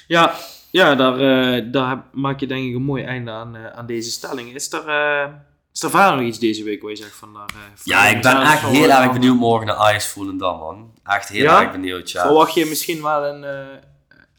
[0.07, 0.36] Ja,
[0.72, 4.11] ja daar, eh, daar maak je denk ik een mooi einde aan, eh, aan deze
[4.11, 4.53] stelling.
[4.53, 5.28] Is er, eh,
[5.74, 7.34] is er verder nog iets deze week waar je zegt van...
[7.34, 7.45] Daar,
[7.84, 10.91] Ja, ik ben echt heel erg benieuwd morgen naar Ajax Volendam, man.
[11.05, 11.61] Echt heel Ja?
[11.61, 12.22] erg benieuwd, ja.
[12.22, 13.43] Verwacht je misschien wel een,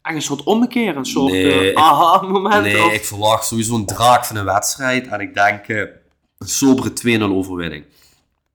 [0.01, 2.63] echt een soort ommekeer, een soort Nee, aha-moment?
[2.63, 5.07] Nee, of- ik verwacht sowieso een draak van een wedstrijd.
[5.07, 7.85] En ik denk een sobere 2-0 overwinning.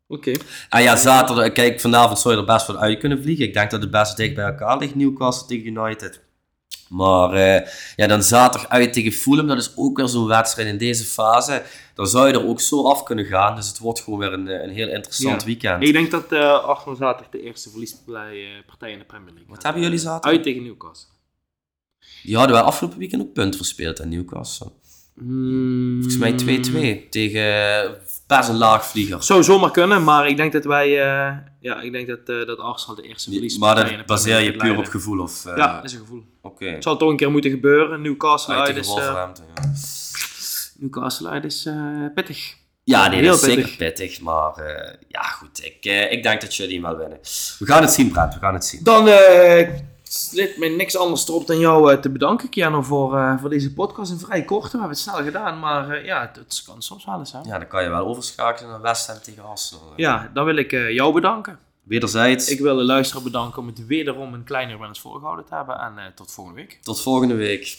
[0.09, 0.33] Oké.
[0.69, 3.45] En ja, zaterdag, kijk, vanavond zou je er best wel uit kunnen vliegen.
[3.45, 6.21] Ik denk dat het best dicht bij elkaar ligt, Newcastle tegen United.
[6.95, 10.79] Maar eh, ja, dan zaterdag uit tegen Fulham, dat is ook weer zo'n wedstrijd in
[10.79, 11.63] deze fase.
[11.95, 13.57] Dan zou je er ook zo af kunnen gaan.
[13.57, 15.47] Dus het wordt gewoon weer een, eh, een heel interessant Ja.
[15.47, 15.83] weekend.
[15.83, 19.83] Ik denk dat eh Arsenal zaterdag de eerste verliespartij in de Premier League Wat hebben
[19.83, 20.31] jullie zaterdag?
[20.31, 21.13] Uit tegen Newcastle.
[22.23, 24.71] Die hadden wij afgelopen weekend ook punten verspeeld aan Newcastle.
[25.19, 26.03] Hmm.
[26.03, 27.43] Volgens mij 2-2 tegen
[27.85, 27.91] eh,
[28.27, 29.23] best een laagvlieger.
[29.23, 30.87] Zou zomaar kunnen, maar ik denk dat wij...
[30.89, 34.41] eh, ja, ik denk dat, eh, dat Arsenal de eerste Maar de dat Premier baseer
[34.41, 35.21] je puur op gevoel?
[35.23, 36.23] Of, eh, Ja, dat is een gevoel.
[36.43, 36.67] Oké.
[36.67, 38.03] Het zal toch een keer moeten gebeuren.
[38.03, 38.89] Newcastle Uit is...
[38.89, 39.33] eh, ja.
[40.79, 41.75] Newcastle uit is eh,
[42.15, 42.55] pittig.
[42.85, 43.65] Ja, nee, Heel dat is pittig.
[43.71, 44.21] zeker pittig.
[44.21, 45.65] Maar eh, ja, goed.
[45.65, 47.19] Ik, eh, ik denk dat jullie hem wel winnen.
[47.59, 48.35] We gaan het zien, Brent.
[48.35, 48.81] We gaan het zien.
[48.83, 49.69] Dan eh
[50.15, 53.73] zit me niks anders erop dan jou eh, te bedanken, Keanu, voor, eh, voor deze
[53.73, 54.11] podcast.
[54.11, 57.19] Een vrij korte, we hebben het snel gedaan, maar eh, ja, het, kan soms wel
[57.19, 57.33] eens.
[57.33, 57.39] Hè?
[57.39, 57.45] Ja.
[57.47, 59.93] Ja, dan kan je wel overschakelen naar West Ham tegen Arsenal.
[60.33, 61.59] dan wil ik jou bedanken.
[61.83, 62.49] Wederzijds.
[62.49, 65.79] Ik wil de luisteraar bedanken om het wederom een kleiner wel eens voorgehouden te hebben.
[65.79, 66.79] En tot volgende week.
[66.83, 67.79] Tot volgende week.